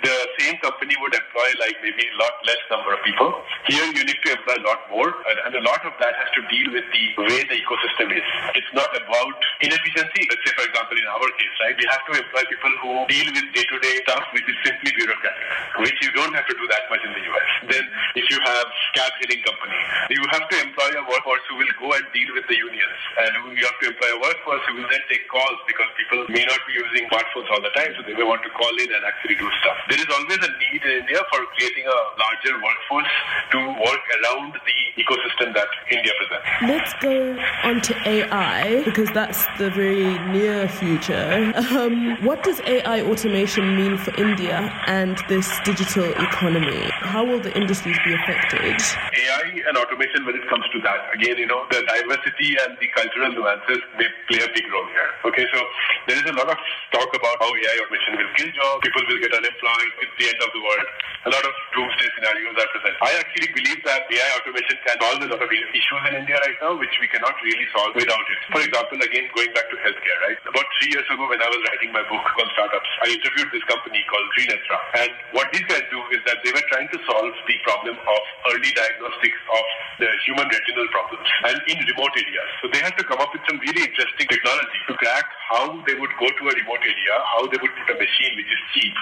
the 0.00 0.16
same 0.38 0.56
company 0.62 0.94
would 1.02 1.14
employ 1.14 1.48
like 1.60 1.76
maybe 1.82 2.06
a 2.06 2.16
lot 2.16 2.34
less 2.46 2.62
number 2.70 2.94
of 2.94 3.00
people. 3.02 3.34
Here, 3.66 3.84
you 3.84 4.02
need 4.06 4.20
to 4.22 4.30
employ 4.32 4.56
a 4.62 4.64
lot 4.64 4.80
more, 4.88 5.10
and 5.44 5.54
a 5.54 5.64
lot 5.66 5.82
of 5.84 5.92
that 5.98 6.14
has 6.14 6.30
to 6.38 6.42
deal 6.46 6.72
with 6.72 6.86
the 6.88 7.04
way 7.26 7.42
the 7.44 7.56
ecosystem 7.58 8.14
is. 8.14 8.24
It's 8.54 8.72
not 8.72 8.90
about 8.94 9.36
inefficiency 9.60 10.28
let's 10.28 10.44
say 10.44 10.52
for 10.54 10.66
example 10.68 10.94
in 10.94 11.06
our 11.08 11.28
case, 11.40 11.54
right, 11.64 11.74
we 11.74 11.86
have 11.88 12.04
to 12.04 12.12
employ 12.20 12.42
people 12.52 12.72
who 12.84 12.90
deal 13.08 13.28
with 13.32 13.46
day-to-day 13.56 13.94
stuff 14.04 14.24
which 14.36 14.44
is 14.44 14.58
simply 14.60 14.92
bureaucratic, 14.92 15.46
which 15.80 15.96
you 16.04 16.12
don't 16.12 16.34
have 16.36 16.44
to 16.44 16.54
do 16.54 16.68
that 16.68 16.84
much 16.92 17.00
in 17.02 17.12
the 17.16 17.24
US. 17.32 17.48
Then 17.72 17.84
if 18.14 18.28
you 18.28 18.38
have 18.44 18.66
cab 18.92 19.12
hailing 19.24 19.42
company, 19.42 19.80
you 20.12 20.22
have 20.36 20.44
to 20.44 20.56
employ 20.60 20.90
a 21.00 21.04
workforce 21.08 21.44
who 21.48 21.56
will 21.56 21.74
go 21.80 21.88
and 21.96 22.04
deal 22.12 22.30
with 22.36 22.44
the 22.46 22.58
unions, 22.60 22.98
and 23.24 23.56
you 23.56 23.64
have 23.64 23.78
to 23.80 23.86
employ 23.88 24.10
a 24.12 24.20
workforce 24.20 24.62
who 24.68 24.84
will 24.84 24.90
then 24.92 25.04
take 25.08 25.24
calls 25.32 25.47
because 25.66 25.88
people 25.96 26.20
may 26.28 26.44
not 26.44 26.60
be 26.68 26.74
using 26.76 27.08
smartphones 27.08 27.48
all 27.52 27.62
the 27.62 27.72
time, 27.76 27.92
so 27.96 28.02
they 28.04 28.14
may 28.16 28.26
want 28.26 28.42
to 28.44 28.52
call 28.54 28.72
in 28.76 28.88
and 28.92 29.02
actually 29.06 29.36
do 29.40 29.48
stuff. 29.62 29.78
There 29.88 30.00
is 30.00 30.10
always 30.12 30.40
a 30.42 30.52
need 30.60 30.82
in 30.84 30.92
India 31.06 31.20
for 31.32 31.40
creating 31.56 31.86
a 31.88 31.98
larger 32.20 32.54
workforce 32.60 33.12
to 33.56 33.58
work 33.80 34.04
around 34.22 34.54
the 34.54 34.77
ecosystem 34.98 35.54
that 35.54 35.68
India 35.90 36.12
presents. 36.18 36.46
Let's 36.62 36.92
go 37.00 37.38
on 37.64 37.80
to 37.82 37.92
AI 38.06 38.82
because 38.84 39.08
that's 39.14 39.46
the 39.58 39.70
very 39.70 40.18
near 40.34 40.68
future. 40.68 41.52
Um, 41.78 42.16
what 42.24 42.42
does 42.42 42.60
AI 42.66 43.02
automation 43.02 43.76
mean 43.76 43.96
for 43.98 44.10
India 44.18 44.72
and 44.86 45.16
this 45.28 45.46
digital 45.64 46.10
economy? 46.12 46.90
How 47.06 47.24
will 47.24 47.40
the 47.40 47.54
industries 47.54 47.96
be 48.04 48.14
affected? 48.14 48.74
AI 48.74 49.62
and 49.68 49.76
automation, 49.76 50.24
when 50.26 50.34
it 50.34 50.48
comes 50.48 50.64
to 50.72 50.78
that, 50.82 51.14
again, 51.14 51.36
you 51.38 51.46
know, 51.46 51.62
the 51.70 51.84
diversity 51.86 52.56
and 52.66 52.74
the 52.80 52.88
cultural 52.96 53.30
nuances 53.30 53.78
may 54.00 54.08
play 54.26 54.40
a 54.42 54.50
big 54.50 54.66
role 54.72 54.88
here. 54.90 55.10
Okay, 55.30 55.46
so 55.54 55.60
there 56.08 56.18
is 56.18 56.26
a 56.26 56.34
lot 56.34 56.48
of 56.50 56.58
talk 56.90 57.10
about 57.14 57.36
how 57.38 57.50
AI 57.52 57.76
automation 57.84 58.16
will 58.18 58.32
kill 58.34 58.50
jobs, 58.50 58.80
people 58.82 59.02
will 59.06 59.20
get 59.20 59.32
unemployed, 59.36 59.90
it's 60.02 60.16
the 60.18 60.26
end 60.26 60.40
of 60.42 60.50
the 60.50 60.62
world. 60.64 60.88
A 61.26 61.30
lot 61.30 61.44
of 61.44 61.54
doomsday 61.76 62.08
scenarios 62.16 62.56
are 62.56 62.70
present. 62.72 62.94
I 63.04 63.12
actually 63.20 63.50
believe 63.52 63.80
that 63.84 64.08
AI 64.08 64.30
automation 64.40 64.76
can 64.88 64.96
solve 65.04 65.20
a 65.20 65.28
lot 65.28 65.42
of 65.44 65.50
issues 65.52 66.02
in 66.08 66.12
India 66.16 66.40
right 66.40 66.58
now, 66.64 66.72
which 66.80 66.96
we 66.96 67.08
cannot 67.12 67.36
really 67.44 67.68
solve 67.76 67.92
without 67.92 68.24
it. 68.24 68.40
For 68.48 68.64
example, 68.64 68.96
again, 69.04 69.28
going 69.36 69.52
back 69.52 69.68
to 69.68 69.76
healthcare, 69.84 70.18
right? 70.24 70.40
About 70.48 70.64
three 70.80 70.96
years 70.96 71.04
ago, 71.12 71.28
when 71.28 71.36
I 71.44 71.48
was 71.52 71.60
writing 71.68 71.92
my 71.92 72.00
book 72.08 72.24
called 72.24 72.48
Startups, 72.56 72.88
I 73.04 73.12
interviewed 73.12 73.52
this 73.52 73.64
company 73.68 74.00
called 74.08 74.26
Trinetra. 74.32 74.78
And 75.04 75.12
what 75.36 75.52
these 75.52 75.68
guys 75.68 75.84
do 75.92 76.00
is 76.16 76.24
that 76.24 76.40
they 76.40 76.56
were 76.56 76.64
trying 76.72 76.88
to 76.88 76.98
solve 77.04 77.36
the 77.36 77.56
problem 77.68 78.00
of 78.00 78.20
early 78.56 78.72
diagnostics 78.72 79.40
of 79.52 79.64
the 80.00 80.08
human 80.24 80.48
retinal 80.48 80.88
problems 80.88 81.28
and 81.52 81.56
in 81.68 81.76
remote 81.92 82.14
areas. 82.16 82.48
So 82.64 82.72
they 82.72 82.80
had 82.80 82.96
to 82.96 83.04
come 83.04 83.20
up 83.20 83.28
with 83.36 83.44
some 83.44 83.60
really 83.60 83.84
interesting 83.84 84.24
technology 84.24 84.80
to 84.88 84.96
crack 84.96 85.28
how 85.52 85.84
they 85.84 86.00
would 86.00 86.12
go 86.16 86.32
to 86.32 86.42
a 86.48 86.54
remote 86.54 86.80
area, 86.80 87.14
how 87.36 87.44
they 87.50 87.60
would 87.60 87.74
put 87.76 87.88
a 87.92 87.96
machine 87.98 88.32
which 88.40 88.48
is 88.48 88.62
cheap, 88.72 88.94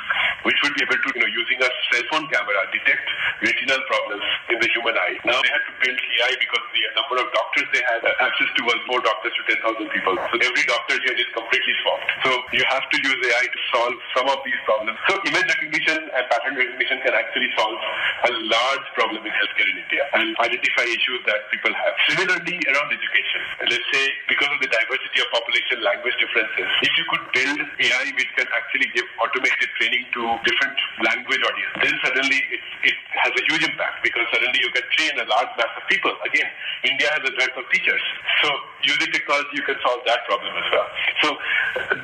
which 0.43 0.59
would 0.67 0.75
be 0.75 0.83
able 0.83 0.99
to, 0.99 1.09
you 1.15 1.21
know, 1.23 1.31
using 1.31 1.59
a 1.63 1.71
cell 1.95 2.05
phone 2.11 2.27
camera, 2.33 2.59
detect 2.75 3.07
retinal 3.45 3.81
problems 3.87 4.25
in 4.51 4.59
the 4.59 4.69
human 4.75 4.97
eye. 4.99 5.15
Now 5.23 5.39
they 5.39 5.53
had 5.53 5.63
to 5.69 5.76
build 5.81 5.99
AI 5.99 6.33
because 6.41 6.65
the 6.73 6.83
number 6.97 7.17
of 7.21 7.27
doctors 7.33 7.67
they 7.73 7.83
had 7.85 8.03
access 8.21 8.51
to 8.57 8.61
was 8.65 8.79
more 8.89 9.01
doctors 9.03 9.33
to 9.37 9.43
10,000 9.61 9.89
people. 9.93 10.15
So 10.17 10.35
every 10.41 10.65
doctor 10.67 10.97
here 11.03 11.17
is 11.17 11.29
completely 11.33 11.75
swamped. 11.85 12.09
So 12.25 12.31
you 12.53 12.65
have 12.73 12.87
to 12.89 12.97
use 13.01 13.19
AI 13.21 13.45
to 13.47 13.61
solve 13.73 13.97
some 14.17 14.27
of 14.33 14.39
these 14.45 14.59
problems. 14.65 14.97
So 15.09 15.21
image 15.29 15.49
recognition 15.49 15.99
and 16.11 16.23
pattern 16.29 16.55
recognition 16.57 16.99
can 17.05 17.15
actually 17.15 17.51
solve 17.57 17.79
a 18.27 18.33
large 18.49 18.87
problem 18.97 19.21
in 19.25 19.33
healthcare 19.33 19.69
in 19.69 19.77
India 19.81 20.03
and 20.17 20.27
identify 20.41 20.85
issues 20.89 21.21
that 21.29 21.49
people 21.53 21.73
have. 21.73 21.95
Similarly, 22.13 22.57
around 22.73 22.91
education, 22.93 23.41
let's 23.69 23.89
say 23.93 24.05
because 24.31 24.51
of 24.53 24.59
the 24.63 24.71
diversity 24.71 25.19
of 25.21 25.29
population, 25.33 25.83
language 25.85 26.17
differences, 26.19 26.69
if 26.83 26.93
you 26.97 27.05
could 27.13 27.25
build 27.33 27.59
AI 27.61 28.07
which 28.17 28.31
can 28.37 28.49
actually 28.57 28.89
give 28.97 29.07
automated 29.21 29.69
training 29.79 30.05
to 30.17 30.23
different 30.47 30.77
language 31.05 31.43
audience, 31.45 31.75
then 31.83 31.95
suddenly 32.03 32.41
it, 32.51 32.63
it 32.89 32.99
has 33.21 33.33
a 33.35 33.43
huge 33.51 33.65
impact 33.69 34.03
because 34.03 34.27
suddenly 34.33 34.59
you 34.61 34.71
can 34.73 34.87
train 34.97 35.15
a 35.21 35.27
large 35.29 35.53
of 35.75 35.83
people. 35.91 36.15
Again, 36.23 36.47
India 36.87 37.09
has 37.11 37.23
a 37.27 37.33
dearth 37.35 37.57
of 37.59 37.67
teachers. 37.73 38.03
So 38.45 38.49
using 38.87 39.11
technology, 39.11 39.59
you 39.59 39.67
can 39.67 39.79
solve 39.83 40.05
that 40.07 40.23
problem 40.31 40.53
as 40.55 40.69
well. 40.71 40.89
So 41.23 41.29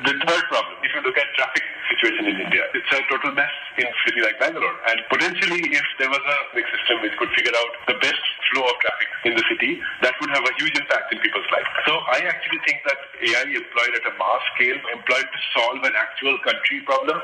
the 0.03 0.13
third 0.27 0.43
problem, 0.51 0.75
if 0.83 0.91
you 0.91 1.01
look 1.05 1.15
at 1.15 1.27
traffic 1.39 1.63
situation 1.93 2.27
in 2.27 2.35
India, 2.43 2.63
it's 2.73 2.91
a 2.91 2.99
total 3.07 3.31
mess 3.31 3.53
in 3.77 3.85
a 3.87 3.95
city 4.03 4.19
like 4.21 4.39
Bangalore. 4.41 4.75
And 4.89 4.99
potentially, 5.07 5.61
if 5.71 5.85
there 6.01 6.09
was 6.09 6.21
a 6.21 6.37
big 6.57 6.65
system 6.73 6.99
which 7.05 7.15
could 7.15 7.31
figure 7.37 7.53
out 7.55 7.71
the 7.87 7.97
best 8.01 8.23
flow 8.63 8.71
of 8.71 8.79
traffic 8.79 9.09
in 9.27 9.33
the 9.35 9.43
city, 9.51 9.79
that 9.99 10.15
would 10.23 10.31
have 10.31 10.43
a 10.43 10.53
huge 10.55 10.75
impact 10.79 11.11
in 11.11 11.19
people's 11.19 11.47
lives. 11.51 11.67
So 11.83 11.99
I 12.11 12.23
actually 12.23 12.59
think 12.63 12.79
that 12.87 12.99
AI 13.19 13.43
employed 13.51 13.93
at 13.95 14.03
a 14.07 14.13
mass 14.15 14.43
scale, 14.55 14.79
employed 14.95 15.27
to 15.27 15.39
solve 15.55 15.79
an 15.83 15.95
actual 15.95 16.39
country 16.47 16.79
problem, 16.87 17.19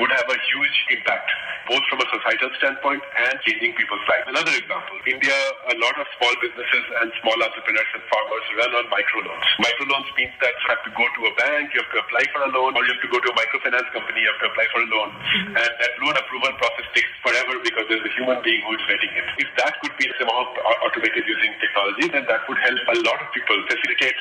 would 0.00 0.12
have 0.12 0.28
a 0.28 0.38
huge 0.52 0.76
impact, 0.96 1.28
both 1.68 1.84
from 1.88 2.04
a 2.04 2.08
societal 2.12 2.52
standpoint 2.60 3.00
and 3.00 3.36
changing 3.44 3.72
people's 3.76 4.04
lives. 4.08 4.28
Another 4.32 4.52
example, 4.52 4.96
India, 5.08 5.36
a 5.72 5.76
lot 5.80 5.96
of 5.96 6.04
small 6.20 6.32
businesses 6.40 6.84
and 7.04 7.08
small 7.20 7.36
entrepreneurs 7.36 7.90
and 7.96 8.04
farmers 8.08 8.44
run 8.56 8.72
on 8.76 8.84
microloans. 8.92 9.44
Microloans 9.60 10.08
means 10.16 10.32
that 10.40 10.52
you 10.56 10.66
have 10.72 10.82
to 10.88 10.92
go 10.96 11.04
to 11.04 11.20
a 11.28 11.32
bank, 11.36 11.72
you 11.72 11.84
have 11.84 11.92
to 11.92 12.00
apply 12.00 12.24
for 12.32 12.40
a 12.44 12.50
loan, 12.52 12.72
or 12.76 12.80
you 12.84 12.92
have 12.96 13.04
to 13.04 13.12
go 13.12 13.20
to 13.20 13.28
a 13.28 13.36
microfinance 13.36 13.88
company, 13.92 14.24
you 14.24 14.28
have 14.32 14.40
to 14.40 14.48
apply 14.48 14.66
for 14.72 14.80
a 14.84 14.88
loan. 14.88 15.08
Mm-hmm. 15.12 15.60
And 15.60 15.70
that 15.76 15.92
loan 16.00 16.16
approval 16.16 16.52
process 16.56 16.88
takes 16.96 17.12
forever 17.20 17.60
because 17.60 17.84
there's 17.92 18.04
a 18.08 18.12
human 18.16 18.40
being 18.40 18.64
who 18.64 18.72
is 18.72 18.84
vetting 18.88 19.12
it. 19.12 19.26
If 19.44 19.48
that 19.60 19.76
could 19.84 19.92
be 20.00 20.08
somehow 20.16 20.48
automated 20.84 21.24
using 21.26 21.52
technology, 21.60 22.08
then 22.08 22.24
that 22.28 22.40
would 22.48 22.58
help 22.58 22.78
a 22.94 22.98
lot 23.08 23.18
of 23.22 23.32
people 23.32 23.56
facilitate 23.68 24.14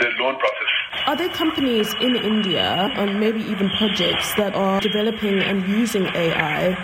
the 0.00 0.08
loan 0.20 0.36
process. 0.38 0.70
Are 1.06 1.16
there 1.16 1.28
companies 1.30 1.94
in 2.00 2.16
India, 2.16 2.92
or 2.98 3.06
maybe 3.06 3.40
even 3.40 3.70
projects, 3.78 4.34
that 4.34 4.54
are 4.54 4.80
developing 4.80 5.40
and 5.40 5.66
using 5.68 6.06
AI? 6.14 6.76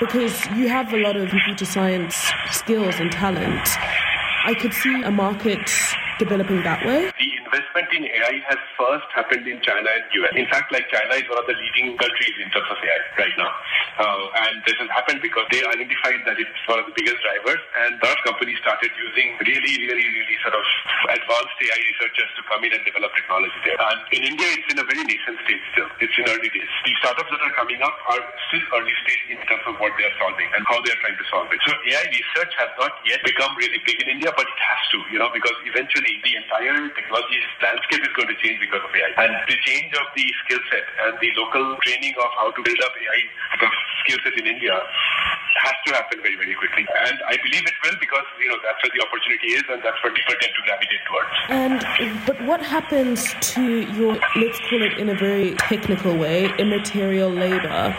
Because 0.00 0.46
you 0.56 0.68
have 0.68 0.92
a 0.92 0.98
lot 0.98 1.16
of 1.16 1.28
computer 1.28 1.64
science 1.64 2.16
skills 2.50 2.96
and 2.98 3.10
talent. 3.12 3.68
I 4.44 4.54
could 4.54 4.74
see 4.74 5.02
a 5.02 5.10
market 5.10 5.70
developing 6.18 6.62
that 6.62 6.84
way. 6.84 7.10
The 7.18 7.31
investment 7.52 7.88
in 7.92 8.08
AI 8.08 8.40
has 8.48 8.56
first 8.80 9.04
happened 9.12 9.44
in 9.44 9.60
China 9.60 9.84
and 9.84 10.04
US. 10.24 10.32
In 10.40 10.48
fact, 10.48 10.72
like 10.72 10.88
China 10.88 11.12
is 11.20 11.28
one 11.28 11.36
of 11.36 11.44
the 11.44 11.52
leading 11.52 11.92
countries 12.00 12.36
in 12.40 12.48
terms 12.48 12.64
of 12.72 12.80
AI 12.80 13.00
right 13.20 13.36
now. 13.36 13.52
Uh, 14.00 14.40
and 14.48 14.64
this 14.64 14.72
has 14.80 14.88
happened 14.88 15.20
because 15.20 15.44
they 15.52 15.60
identified 15.60 16.24
that 16.24 16.40
it's 16.40 16.56
one 16.64 16.80
of 16.80 16.88
the 16.88 16.96
biggest 16.96 17.20
drivers 17.20 17.60
and 17.84 18.00
a 18.00 18.02
lot 18.08 18.16
of 18.16 18.24
companies 18.24 18.56
started 18.64 18.88
using 18.96 19.36
really, 19.44 19.84
really, 19.84 20.08
really 20.16 20.36
sort 20.40 20.56
of 20.56 20.64
advanced 21.12 21.56
AI 21.60 21.80
researchers 21.92 22.30
to 22.40 22.42
come 22.48 22.64
in 22.64 22.72
and 22.72 22.80
develop 22.88 23.12
technology 23.12 23.58
there. 23.68 23.76
And 23.76 24.00
in 24.16 24.22
India, 24.32 24.48
it's 24.56 24.68
in 24.72 24.80
a 24.80 24.86
very 24.88 25.04
nascent 25.04 25.36
stage 25.44 25.64
still. 25.76 25.88
It's 26.00 26.16
in 26.16 26.24
early 26.32 26.48
days. 26.48 26.72
The 26.88 26.96
startups 27.04 27.28
that 27.36 27.42
are 27.44 27.52
coming 27.52 27.84
up 27.84 27.92
are 28.16 28.22
still 28.48 28.64
early 28.80 28.96
stage 29.04 29.36
in 29.36 29.38
terms 29.44 29.64
of 29.68 29.76
what 29.76 29.92
they 30.00 30.08
are 30.08 30.16
solving 30.16 30.48
and 30.56 30.64
how 30.64 30.80
they 30.80 30.88
are 30.88 31.00
trying 31.04 31.20
to 31.20 31.26
solve 31.28 31.52
it. 31.52 31.60
So 31.68 31.76
AI 31.76 32.04
research 32.08 32.52
has 32.64 32.72
not 32.80 32.96
yet 33.04 33.20
become 33.28 33.52
really 33.60 33.76
big 33.84 34.00
in 34.00 34.08
India, 34.08 34.32
but 34.32 34.48
it 34.48 34.60
has 34.64 34.80
to, 34.96 34.98
you 35.12 35.20
know, 35.20 35.28
because 35.28 35.54
eventually 35.68 36.16
the 36.24 36.40
entire 36.40 36.88
technology 36.96 37.41
landscape 37.62 38.02
is 38.02 38.12
going 38.16 38.28
to 38.28 38.38
change 38.42 38.60
because 38.60 38.82
of 38.82 38.90
AI. 38.90 39.10
And 39.24 39.32
the 39.48 39.56
change 39.64 39.92
of 39.94 40.06
the 40.14 40.26
skill 40.44 40.62
set 40.70 40.86
and 41.06 41.18
the 41.20 41.30
local 41.38 41.76
training 41.86 42.14
of 42.18 42.30
how 42.36 42.50
to 42.50 42.60
build 42.62 42.80
up 42.82 42.92
AI 42.96 43.20
skill 44.02 44.18
set 44.24 44.34
in 44.38 44.46
India 44.46 44.74
has 45.62 45.74
to 45.86 45.94
happen 45.94 46.18
very, 46.22 46.34
very 46.34 46.54
quickly. 46.54 46.84
And 47.06 47.18
I 47.28 47.36
believe 47.38 47.62
it 47.62 47.76
will 47.84 47.94
because, 48.00 48.24
you 48.40 48.48
know, 48.48 48.58
that's 48.64 48.82
where 48.82 48.90
the 48.90 49.02
opportunity 49.06 49.48
is 49.54 49.62
and 49.70 49.82
that's 49.82 49.96
where 50.02 50.12
people 50.12 50.34
tend 50.40 50.52
to 50.58 50.62
gravitate 50.66 51.02
towards. 51.06 51.30
And, 51.48 52.26
but 52.26 52.36
what 52.46 52.60
happens 52.60 53.34
to 53.54 53.62
your, 53.94 54.18
let's 54.36 54.58
call 54.68 54.82
it 54.82 54.98
in 54.98 55.08
a 55.08 55.14
very 55.14 55.54
technical 55.54 56.16
way, 56.16 56.50
immaterial 56.58 57.30
labor? 57.30 57.94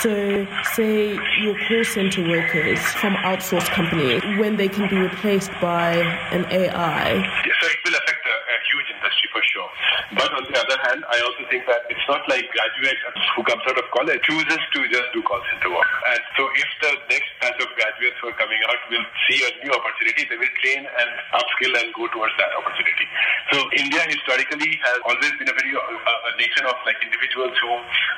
So, 0.00 0.46
say 0.74 1.18
your 1.42 1.58
call 1.66 1.84
center 1.84 2.22
workers 2.22 2.78
from 3.00 3.14
outsourced 3.26 3.70
companies, 3.70 4.22
when 4.38 4.56
they 4.56 4.68
can 4.68 4.88
be 4.88 4.96
replaced 4.96 5.50
by 5.60 5.94
an 6.30 6.46
AI 6.52 7.18
so 7.60 7.66
it 7.66 7.80
will 7.84 7.96
affect 7.98 8.22
a, 8.22 8.36
a 8.38 8.56
huge 8.70 8.88
industry 8.94 9.28
for 9.34 9.42
sure. 9.50 9.70
But 10.14 10.30
on 10.34 10.42
the 10.46 10.56
other 10.58 10.78
hand, 10.86 11.02
I 11.10 11.18
also 11.26 11.42
think 11.50 11.66
that 11.66 11.90
it's 11.90 11.97
not 12.08 12.24
like 12.26 12.48
graduates 12.50 13.04
who 13.36 13.44
comes 13.44 13.60
out 13.68 13.76
of 13.76 13.86
college 13.92 14.16
chooses 14.24 14.62
to 14.72 14.78
just 14.88 15.08
do 15.12 15.20
call 15.28 15.38
center 15.52 15.68
work. 15.68 15.92
And 16.08 16.22
so 16.40 16.48
if 16.56 16.68
the 16.80 16.92
next 17.12 17.30
batch 17.38 17.60
of 17.60 17.68
graduates 17.76 18.16
who 18.24 18.32
are 18.32 18.38
coming 18.40 18.58
out 18.64 18.80
will 18.88 19.04
see 19.28 19.44
a 19.44 19.50
new 19.60 19.72
opportunity, 19.76 20.24
they 20.24 20.40
will 20.40 20.54
train 20.64 20.88
and 20.88 21.10
upskill 21.36 21.72
and 21.76 21.92
go 21.92 22.08
towards 22.08 22.32
that 22.40 22.50
opportunity. 22.56 23.06
So 23.52 23.60
India 23.76 24.00
historically 24.08 24.80
has 24.80 24.98
always 25.04 25.32
been 25.36 25.52
a 25.52 25.56
very 25.56 25.72
uh, 25.76 26.28
a 26.28 26.32
nation 26.40 26.64
of 26.64 26.80
like 26.88 26.96
individuals 27.04 27.52
who 27.60 27.70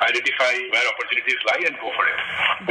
identify 0.07 0.53
where 0.71 0.85
opportunities 0.95 1.39
lie 1.51 1.63
and 1.67 1.75
go 1.75 1.91
for 1.91 2.05
it. 2.07 2.19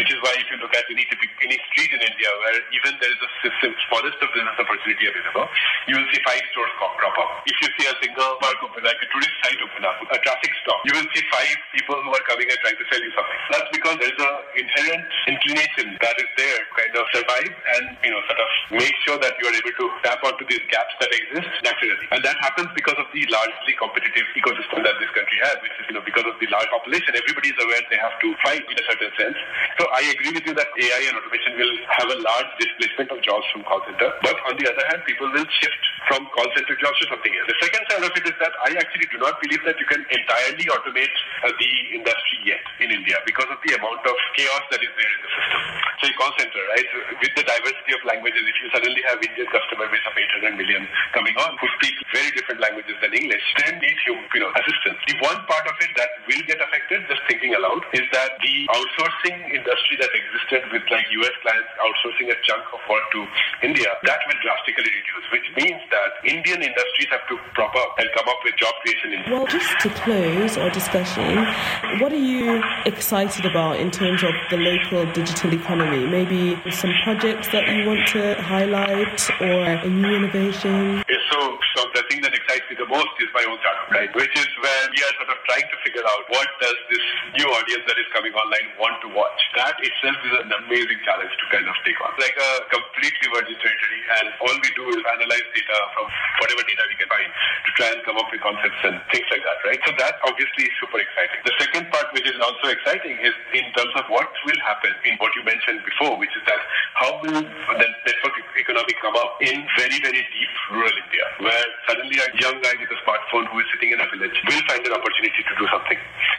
Which 0.01 0.09
is 0.09 0.19
why 0.25 0.33
if 0.41 0.49
you 0.49 0.57
look 0.65 0.73
at 0.73 0.89
any 0.89 1.05
typical, 1.05 1.37
any 1.45 1.61
street 1.69 1.93
in 1.93 2.01
India 2.01 2.31
where 2.41 2.59
even 2.73 2.97
there 2.97 3.13
is 3.13 3.21
a 3.21 3.31
system, 3.45 3.77
smallest 3.93 4.17
of 4.25 4.33
business 4.33 4.57
opportunity 4.57 5.05
available, 5.05 5.47
you 5.85 6.01
will 6.01 6.09
see 6.09 6.21
five 6.25 6.41
stores 6.57 6.73
crop 6.81 7.17
up. 7.21 7.45
If 7.45 7.57
you 7.61 7.69
see 7.77 7.87
a 7.91 7.95
single 8.01 8.41
mark 8.41 8.57
open, 8.65 8.81
like 8.87 9.01
a 9.03 9.09
tourist 9.13 9.37
site 9.45 9.61
open 9.61 9.83
up, 9.85 10.01
a 10.09 10.19
traffic 10.25 10.53
stop, 10.65 10.81
you 10.89 10.95
will 10.97 11.10
see 11.15 11.23
five 11.31 11.59
people 11.75 11.99
who 12.03 12.11
are 12.11 12.25
coming 12.27 12.47
and 12.47 12.59
trying 12.63 12.79
to 12.79 12.87
sell 12.91 13.03
you 13.03 13.13
something. 13.15 13.41
That's 13.51 13.71
because 13.75 13.97
there's 13.99 14.21
an 14.21 14.35
inherent 14.59 15.07
inclination 15.27 15.87
that 16.01 16.17
is 16.19 16.31
there 16.39 16.61
to 16.63 16.73
kind 16.77 16.95
of 16.95 17.05
survive 17.15 17.53
and, 17.53 17.85
you 18.05 18.11
know, 18.15 18.23
sort 18.27 18.41
of 18.41 18.51
make 18.79 18.95
sure 19.07 19.19
that 19.19 19.35
you 19.39 19.45
are 19.51 19.57
able 19.57 19.75
to 19.75 19.87
tap 20.07 20.21
onto 20.23 20.45
these 20.47 20.63
gaps 20.71 20.95
that 21.03 21.11
exist 21.11 21.51
naturally. 21.63 22.07
And 22.15 22.23
that 22.23 22.39
happens 22.43 22.71
because 22.75 22.99
of 22.99 23.09
the 23.11 23.23
largely 23.31 23.75
competitive 23.79 24.27
ecosystem 24.37 24.85
that 24.87 24.97
this 25.01 25.11
country 25.17 25.39
has, 25.47 25.57
which 25.65 25.75
is, 25.81 25.85
you 25.91 25.95
know, 25.99 26.05
because 26.05 26.27
of 26.29 26.37
the 26.39 26.49
large 26.53 26.71
population, 26.71 27.15
everybody 27.17 27.51
is 27.51 27.59
aware 27.59 27.81
they 27.91 28.01
have 28.01 28.17
to 28.21 28.29
fight 28.45 28.63
in 28.63 28.77
a 28.77 28.85
certain 28.87 29.13
sense. 29.17 29.39
So 29.81 29.89
I 29.91 30.05
agree 30.13 30.33
with 30.37 30.45
you 30.47 30.55
that 30.55 30.71
AI 30.77 31.01
and 31.11 31.17
automation 31.17 31.57
will 31.57 31.75
have 31.97 32.09
a 32.13 32.19
large 32.21 32.51
displacement 32.61 33.11
of 33.11 33.19
jobs 33.25 33.47
from 33.51 33.65
call 33.67 33.83
center. 33.89 34.13
But 34.23 34.37
on 34.47 34.55
the 34.61 34.67
other 34.69 34.85
hand, 34.93 35.03
people 35.09 35.33
will 35.33 35.49
shift 35.49 35.83
from 36.09 36.29
call 36.37 36.49
center 36.53 36.77
jobs 36.77 36.99
to 37.01 37.07
something 37.09 37.33
else. 37.33 37.49
The 37.49 37.61
second 37.65 37.83
side 37.89 38.05
of 38.05 38.13
it 38.13 38.25
is 38.29 38.37
that 38.39 38.53
I 38.69 38.77
actually 38.77 39.09
do 39.09 39.19
not 39.19 39.41
believe 39.41 39.63
that 39.65 39.81
you 39.81 39.89
can 39.89 40.05
entirely 40.13 40.67
automate 40.69 41.00
uh, 41.09 41.53
the 41.57 41.73
industry 41.97 42.39
yet 42.45 42.65
in 42.85 42.93
India 42.93 43.17
because 43.25 43.49
of 43.49 43.57
the 43.65 43.73
amount 43.79 44.03
of 44.05 44.17
chaos 44.37 44.65
that 44.69 44.83
is 44.85 44.93
there 44.93 45.13
in 45.17 45.21
the 45.25 45.31
system. 45.33 45.61
So 46.01 46.05
a 46.09 46.15
call 46.17 46.33
center, 46.37 46.63
right, 46.77 46.89
with 47.21 47.33
the 47.37 47.45
diversity 47.45 47.93
of 47.93 48.03
languages, 48.09 48.41
if 48.45 48.57
you 48.61 48.69
suddenly 48.73 49.03
have 49.09 49.21
Indian 49.21 49.49
customer 49.53 49.85
base 49.89 50.05
of 50.09 50.17
800 50.17 50.57
million 50.57 50.83
coming 51.13 51.37
on 51.37 51.57
who 51.61 51.67
speak 51.81 51.93
very 52.13 52.33
different 52.33 52.61
languages 52.65 52.97
than 53.05 53.13
English, 53.13 53.45
then 53.61 53.77
need 53.81 53.97
you 54.09 54.41
know, 54.41 54.53
assistance. 54.57 54.97
The 55.07 55.17
one 55.21 55.41
part 55.45 55.67
of 55.69 55.77
it 55.81 55.93
that 56.01 56.11
will 56.25 56.45
get 56.49 56.57
affected, 56.63 57.05
just 57.09 57.21
thinking 57.29 57.53
aloud, 57.53 57.85
is 57.93 58.07
that 58.17 58.41
the 58.41 58.57
outsourcing 58.73 59.39
industry 59.53 60.01
that 60.01 60.11
existed 60.15 60.73
with 60.73 60.85
like 60.89 61.05
US 61.05 61.37
clients 61.45 61.71
outsourcing 61.85 62.33
a 62.33 62.37
chunk 62.49 62.65
of 62.73 62.81
work 62.89 63.05
to 63.13 63.21
India, 63.63 63.91
that 64.09 64.21
will 64.25 64.41
drastically 64.41 64.89
reduce, 64.89 65.27
which 65.37 65.49
means 65.61 65.83
that 65.93 66.11
Indian 66.25 66.65
industries 66.65 67.11
have 67.13 67.25
to 67.29 67.37
prop 67.53 67.75
up 67.77 67.93
and 68.01 68.09
come 68.17 68.29
up 68.29 68.41
with 68.45 68.57
job 68.57 68.73
creation. 68.81 69.21
Well, 69.29 69.47
just 69.47 69.69
to 69.85 69.89
close 70.01 70.57
our 70.57 70.71
discussion, 70.93 72.01
what 72.01 72.13
are 72.13 72.17
you 72.17 72.63
excited 72.85 73.45
about 73.45 73.79
in 73.79 73.91
terms 73.91 74.23
of 74.23 74.33
the 74.51 74.57
local 74.57 75.11
digital 75.13 75.53
economy? 75.53 76.07
Maybe 76.07 76.61
some 76.71 76.93
projects 77.05 77.49
that 77.53 77.69
you 77.69 77.87
want 77.87 78.07
to 78.09 78.35
highlight 78.43 79.31
or 79.41 79.63
a 79.63 79.89
new 79.89 80.15
innovation? 80.17 81.05
Yes 81.31 81.41
So, 81.41 81.59
so 81.77 81.81
the 81.95 82.03
thing 82.11 82.23
that 82.27 82.35
excites 82.35 82.67
me 82.67 82.75
the 82.75 82.91
most 82.91 83.15
is 83.23 83.31
my 83.31 83.47
own 83.47 83.59
startup, 83.63 83.87
right? 83.95 84.11
Which 84.19 84.35
is 84.35 84.51
where 84.59 84.85
we 84.91 84.99
are 84.99 85.15
sort 85.15 85.31
of 85.31 85.39
trying 85.47 85.67
to 85.71 85.77
figure 85.87 86.03
out 86.03 86.27
what 86.27 86.49
does 86.59 86.79
this 86.91 87.05
new 87.39 87.47
audience 87.47 87.87
that 87.87 87.99
is 88.03 88.09
coming 88.11 88.35
online 88.35 88.67
want 88.83 88.99
to 89.07 89.09
watch. 89.15 89.39
That 89.55 89.79
itself 89.79 90.19
is 90.27 90.35
an 90.43 90.51
amazing 90.67 90.99
challenge 91.07 91.31
to 91.31 91.47
kind 91.55 91.67
of 91.71 91.75
take 91.87 91.99
on. 92.03 92.13
Like 92.19 92.35
a 92.35 92.51
completely 92.75 93.27
virgin 93.31 93.57
territory, 93.63 94.03
and 94.19 94.27
all 94.43 94.57
we 94.59 94.71
do 94.75 94.85
is 94.91 95.03
analyze 95.07 95.47
data 95.55 95.79
from 95.95 96.07
whatever 96.43 96.63
data 96.67 96.83
we 96.91 96.97
can 96.99 97.09
find 97.11 97.31
to 97.31 97.71
try 97.79 97.89
and 97.95 98.01
come 98.03 98.19
up 98.19 98.29
with 98.31 98.43
concepts 98.43 98.81
and 98.87 98.99
things 99.15 99.27
like 99.31 99.45
that, 99.47 99.59
right? 99.67 99.81
So 99.87 99.93
that 100.03 100.19
obviously 100.27 100.67
is 100.67 100.75
super 100.83 100.99
exciting. 100.99 101.41
The 101.47 101.57
second 101.63 101.85
part, 101.95 102.11
which 102.11 102.27
is 102.27 102.39
also 102.43 102.75
exciting, 102.75 103.15
is 103.23 103.35
in 103.55 103.71
terms 103.79 103.95
of 103.95 104.11
what 104.11 104.31
will 104.47 104.61
happen 104.67 104.93
in 105.07 105.15
what 105.23 105.31
you 105.39 105.43
mentioned 105.47 105.83
before, 105.87 106.19
which 106.19 106.33
is 106.35 106.45
that 106.51 106.63
how 106.99 107.23
will 107.23 107.43
the 107.43 107.89
network 108.07 108.35
economy 108.59 108.95
come 109.01 109.15
up 109.17 109.39
in 109.41 109.63
very, 109.79 109.99
very 110.03 110.23
deep 110.23 110.53
rural 110.71 110.93
India, 110.93 111.20
where 111.41 111.67
suddenly 111.89 112.17
a 112.19 112.29
young 112.41 112.61
guy 112.61 112.75
with 112.79 112.91
a 112.91 112.99
smartphone 113.05 113.47
who 113.49 113.61
is 113.61 113.69
sitting 113.75 113.93
in 113.93 113.99
a 114.01 114.09
village 114.11 114.37
will 114.49 114.65
find 114.69 114.83
an 114.87 114.95
opportunity 114.95 115.43
to 115.45 115.55
do 115.59 115.67
something. 115.73 115.99